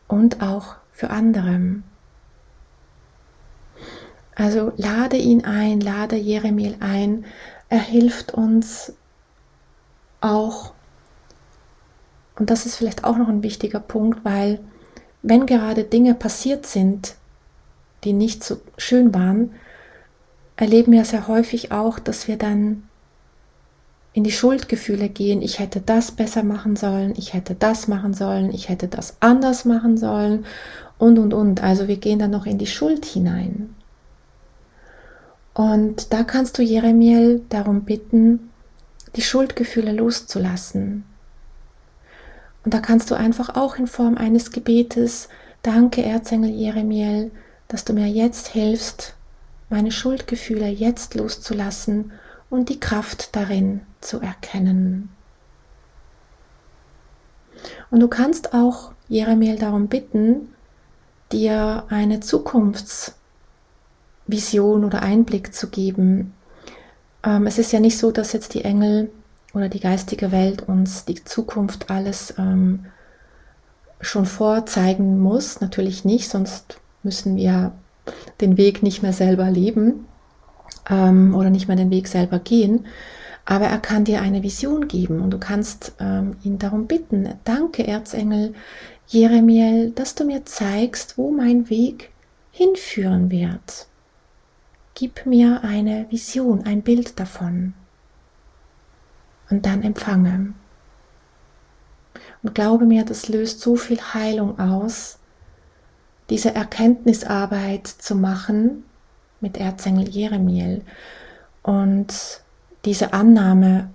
und 0.07 0.41
auch 0.41 0.75
für 0.91 1.09
andere. 1.09 1.81
Also 4.35 4.71
lade 4.77 5.17
ihn 5.17 5.45
ein, 5.45 5.81
lade 5.81 6.15
Jeremiel 6.15 6.77
ein. 6.79 7.25
Er 7.67 7.79
hilft 7.79 8.33
uns 8.33 8.93
auch, 10.21 10.73
und 12.37 12.49
das 12.49 12.65
ist 12.65 12.77
vielleicht 12.77 13.03
auch 13.03 13.17
noch 13.17 13.27
ein 13.27 13.43
wichtiger 13.43 13.79
Punkt, 13.79 14.23
weil 14.23 14.59
wenn 15.21 15.45
gerade 15.45 15.83
Dinge 15.83 16.15
passiert 16.15 16.65
sind, 16.65 17.15
die 18.03 18.13
nicht 18.13 18.43
so 18.43 18.61
schön 18.77 19.13
waren, 19.13 19.53
erleben 20.59 20.91
wir 20.91 21.05
sehr 21.05 21.29
häufig 21.29 21.71
auch, 21.71 21.99
dass 21.99 22.27
wir 22.27 22.37
dann 22.37 22.83
in 24.11 24.25
die 24.25 24.31
Schuldgefühle 24.31 25.07
gehen, 25.07 25.41
ich 25.41 25.59
hätte 25.59 25.79
das 25.79 26.11
besser 26.11 26.43
machen 26.43 26.75
sollen, 26.75 27.13
ich 27.15 27.33
hätte 27.33 27.55
das 27.55 27.87
machen 27.87 28.13
sollen, 28.13 28.53
ich 28.53 28.67
hätte 28.67 28.89
das 28.89 29.15
anders 29.21 29.63
machen 29.63 29.97
sollen 29.97 30.45
und 30.97 31.17
und 31.17 31.33
und. 31.33 31.63
Also 31.63 31.87
wir 31.87 31.95
gehen 31.95 32.19
dann 32.19 32.31
noch 32.31 32.45
in 32.45 32.57
die 32.57 32.67
Schuld 32.67 33.05
hinein. 33.05 33.73
Und 35.53 36.11
da 36.11 36.23
kannst 36.23 36.57
du 36.57 36.61
Jeremiel 36.61 37.41
darum 37.47 37.83
bitten, 37.85 38.49
die 39.15 39.21
Schuldgefühle 39.21 39.93
loszulassen. 39.93 41.05
Und 42.65 42.73
da 42.73 42.81
kannst 42.81 43.09
du 43.11 43.15
einfach 43.15 43.55
auch 43.55 43.77
in 43.77 43.87
Form 43.87 44.17
eines 44.17 44.51
Gebetes, 44.51 45.29
danke 45.63 46.03
Erzengel 46.03 46.49
Jeremiel, 46.49 47.31
dass 47.69 47.85
du 47.85 47.93
mir 47.93 48.07
jetzt 48.07 48.49
hilfst, 48.49 49.15
meine 49.69 49.91
Schuldgefühle 49.91 50.67
jetzt 50.67 51.15
loszulassen 51.15 52.11
und 52.49 52.69
die 52.69 52.79
Kraft 52.79 53.35
darin 53.35 53.81
zu 54.01 54.19
erkennen. 54.19 55.09
Und 57.91 57.99
du 57.99 58.07
kannst 58.07 58.53
auch 58.53 58.91
Jeremiel 59.07 59.57
darum 59.57 59.87
bitten, 59.87 60.53
dir 61.31 61.85
eine 61.89 62.19
Zukunfts- 62.19 63.13
Vision 64.29 64.85
oder 64.85 65.01
Einblick 65.01 65.53
zu 65.53 65.67
geben. 65.67 66.33
Ähm, 67.23 67.47
es 67.47 67.57
ist 67.57 67.71
ja 67.71 67.79
nicht 67.79 67.97
so, 67.97 68.11
dass 68.11 68.33
jetzt 68.33 68.53
die 68.53 68.63
Engel 68.63 69.11
oder 69.53 69.69
die 69.69 69.79
geistige 69.79 70.31
Welt 70.31 70.67
uns 70.67 71.05
die 71.05 71.23
Zukunft 71.23 71.89
alles 71.89 72.33
ähm, 72.37 72.85
schon 74.01 74.25
vorzeigen 74.25 75.19
muss. 75.19 75.61
Natürlich 75.61 76.05
nicht, 76.05 76.29
sonst 76.29 76.79
müssen 77.03 77.35
wir 77.35 77.73
den 78.41 78.57
Weg 78.57 78.83
nicht 78.83 79.01
mehr 79.01 79.13
selber 79.13 79.49
leben 79.49 80.05
ähm, 80.89 81.35
oder 81.35 81.49
nicht 81.49 81.67
mehr 81.67 81.77
den 81.77 81.91
Weg 81.91 82.07
selber 82.07 82.39
gehen. 82.39 82.85
Aber 83.45 83.65
er 83.65 83.79
kann 83.79 84.05
dir 84.05 84.21
eine 84.21 84.43
Vision 84.43 84.87
geben 84.87 85.21
und 85.21 85.31
du 85.31 85.39
kannst 85.39 85.93
ähm, 85.99 86.37
ihn 86.43 86.59
darum 86.59 86.87
bitten. 86.87 87.33
Danke, 87.45 87.85
Erzengel 87.87 88.53
Jeremiel, 89.07 89.89
dass 89.91 90.13
du 90.13 90.23
mir 90.23 90.45
zeigst, 90.45 91.17
wo 91.17 91.31
mein 91.31 91.69
Weg 91.69 92.11
hinführen 92.51 93.31
wird. 93.31 93.87
Gib 94.93 95.25
mir 95.25 95.63
eine 95.63 96.05
Vision, 96.11 96.65
ein 96.65 96.83
Bild 96.83 97.19
davon. 97.19 97.73
Und 99.49 99.65
dann 99.65 99.81
empfange. 99.81 100.53
Und 102.43 102.53
glaube 102.53 102.85
mir, 102.85 103.03
das 103.03 103.29
löst 103.29 103.61
so 103.61 103.75
viel 103.75 103.99
Heilung 103.99 104.59
aus, 104.59 105.18
diese 106.29 106.53
Erkenntnisarbeit 106.53 107.87
zu 107.87 108.15
machen 108.15 108.83
mit 109.39 109.57
Erzengel 109.57 110.09
Jeremiel 110.09 110.81
und 111.63 112.41
diese 112.85 113.13
Annahme. 113.13 113.89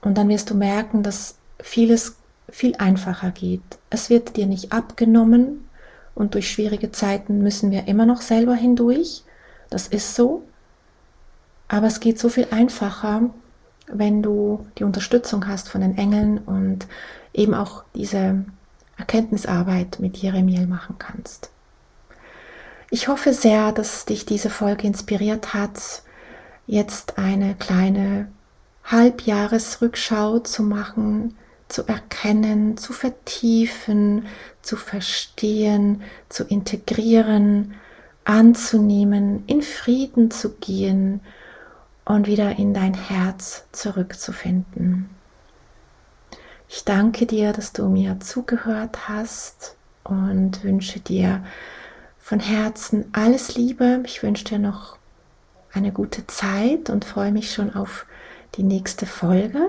Und 0.00 0.16
dann 0.16 0.28
wirst 0.28 0.50
du 0.50 0.54
merken, 0.54 1.02
dass 1.02 1.36
vieles 1.60 2.16
viel 2.48 2.76
einfacher 2.76 3.30
geht. 3.30 3.62
Es 3.90 4.10
wird 4.10 4.36
dir 4.36 4.46
nicht 4.46 4.72
abgenommen, 4.72 5.68
und 6.18 6.34
durch 6.34 6.50
schwierige 6.50 6.90
Zeiten 6.90 7.44
müssen 7.44 7.70
wir 7.70 7.86
immer 7.86 8.04
noch 8.04 8.22
selber 8.22 8.56
hindurch. 8.56 9.22
Das 9.70 9.86
ist 9.86 10.16
so. 10.16 10.42
Aber 11.68 11.86
es 11.86 12.00
geht 12.00 12.18
so 12.18 12.28
viel 12.28 12.48
einfacher, 12.50 13.30
wenn 13.86 14.20
du 14.20 14.66
die 14.78 14.82
Unterstützung 14.82 15.46
hast 15.46 15.68
von 15.68 15.80
den 15.80 15.96
Engeln 15.96 16.38
und 16.38 16.88
eben 17.32 17.54
auch 17.54 17.84
diese 17.94 18.44
Erkenntnisarbeit 18.98 19.98
mit 20.00 20.16
Jeremiel 20.16 20.66
machen 20.66 20.96
kannst. 20.98 21.50
Ich 22.90 23.08
hoffe 23.08 23.32
sehr, 23.32 23.72
dass 23.72 24.04
dich 24.06 24.26
diese 24.26 24.50
Folge 24.50 24.86
inspiriert 24.86 25.54
hat, 25.54 26.02
jetzt 26.66 27.18
eine 27.18 27.54
kleine 27.54 28.28
Halbjahresrückschau 28.84 30.40
zu 30.40 30.62
machen, 30.62 31.36
zu 31.68 31.86
erkennen, 31.86 32.76
zu 32.78 32.92
vertiefen, 32.92 34.26
zu 34.62 34.76
verstehen, 34.76 36.02
zu 36.28 36.44
integrieren, 36.44 37.74
anzunehmen, 38.24 39.44
in 39.46 39.62
Frieden 39.62 40.30
zu 40.30 40.54
gehen 40.54 41.20
und 42.04 42.26
wieder 42.26 42.58
in 42.58 42.72
dein 42.72 42.94
Herz 42.94 43.64
zurückzufinden. 43.72 45.10
Ich 46.68 46.84
danke 46.84 47.24
dir, 47.24 47.52
dass 47.54 47.72
du 47.72 47.88
mir 47.88 48.20
zugehört 48.20 49.08
hast 49.08 49.76
und 50.04 50.62
wünsche 50.62 51.00
dir 51.00 51.42
von 52.18 52.40
Herzen 52.40 53.06
alles 53.12 53.54
Liebe. 53.54 54.02
Ich 54.04 54.22
wünsche 54.22 54.44
dir 54.44 54.58
noch 54.58 54.98
eine 55.72 55.92
gute 55.92 56.26
Zeit 56.26 56.90
und 56.90 57.06
freue 57.06 57.32
mich 57.32 57.52
schon 57.54 57.74
auf 57.74 58.04
die 58.56 58.62
nächste 58.62 59.06
Folge 59.06 59.60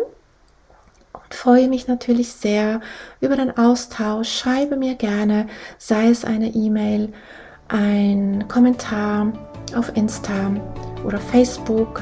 und 1.13 1.33
freue 1.33 1.69
mich 1.69 1.87
natürlich 1.87 2.33
sehr 2.33 2.81
über 3.21 3.37
den 3.37 3.57
Austausch. 3.57 4.29
Schreibe 4.37 4.75
mir 4.75 4.95
gerne, 4.95 5.47
sei 5.77 6.09
es 6.09 6.25
eine 6.25 6.49
E-Mail, 6.49 7.13
ein 7.69 8.45
Kommentar 8.49 9.31
auf 9.73 9.95
Insta 9.95 10.51
oder 11.05 11.19
Facebook 11.19 12.01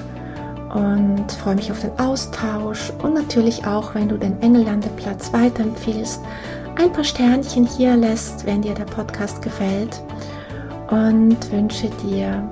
und 0.74 1.32
freue 1.32 1.56
mich 1.56 1.72
auf 1.72 1.82
den 1.82 1.98
Austausch 2.00 2.92
und 3.02 3.14
natürlich 3.14 3.66
auch, 3.66 3.96
wenn 3.96 4.10
du 4.10 4.18
den 4.18 4.42
Engellandeplatz 4.42 5.32
weiterempfiehlst, 5.34 6.22
ein 6.76 6.92
paar 6.92 7.04
Sternchen 7.04 7.66
hier 7.66 7.96
lässt, 7.96 8.46
wenn 8.46 8.62
dir 8.62 8.74
der 8.74 8.86
Podcast 8.86 9.42
gefällt 9.42 10.02
und 10.90 11.52
wünsche 11.52 11.90
dir 12.04 12.44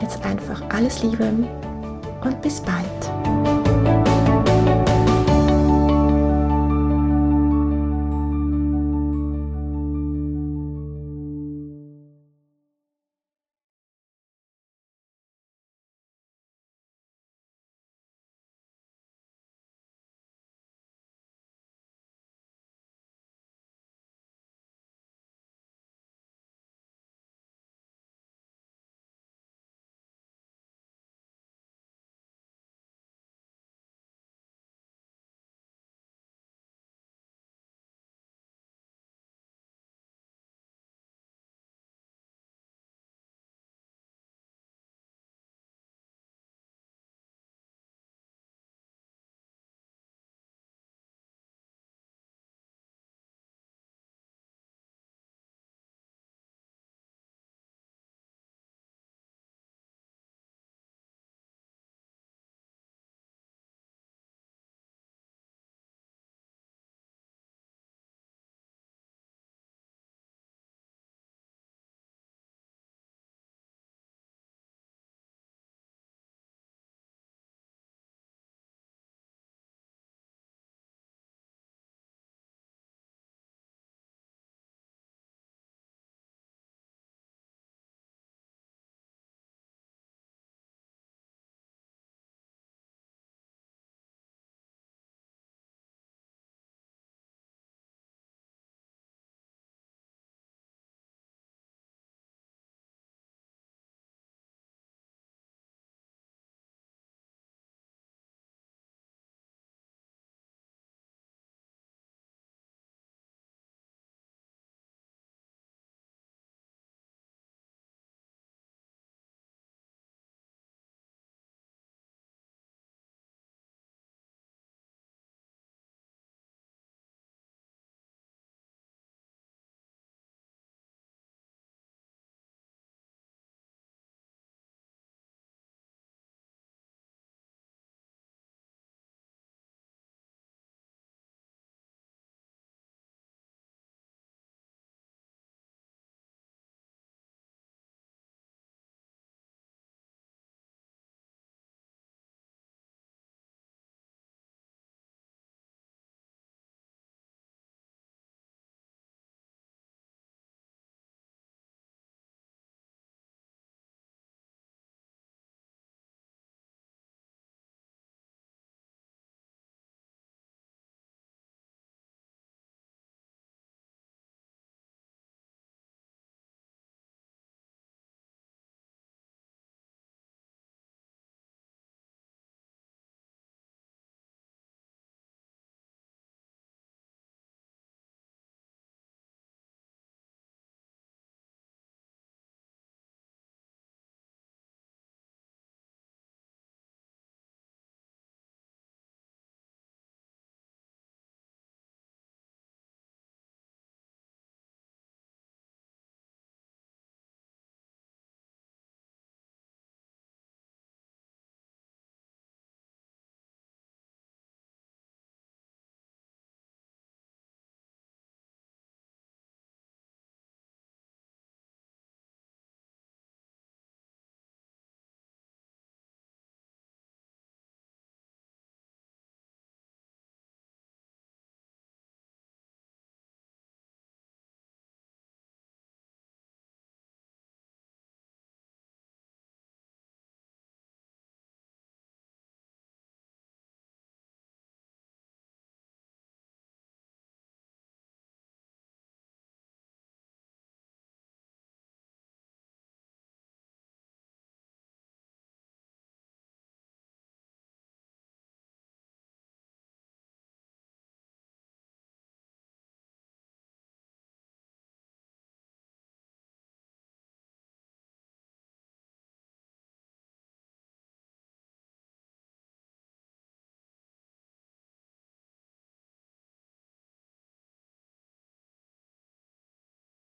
jetzt 0.00 0.24
einfach 0.24 0.62
alles 0.70 1.02
Liebe 1.02 1.30
und 2.22 2.42
bis 2.42 2.60
bald. 2.60 3.53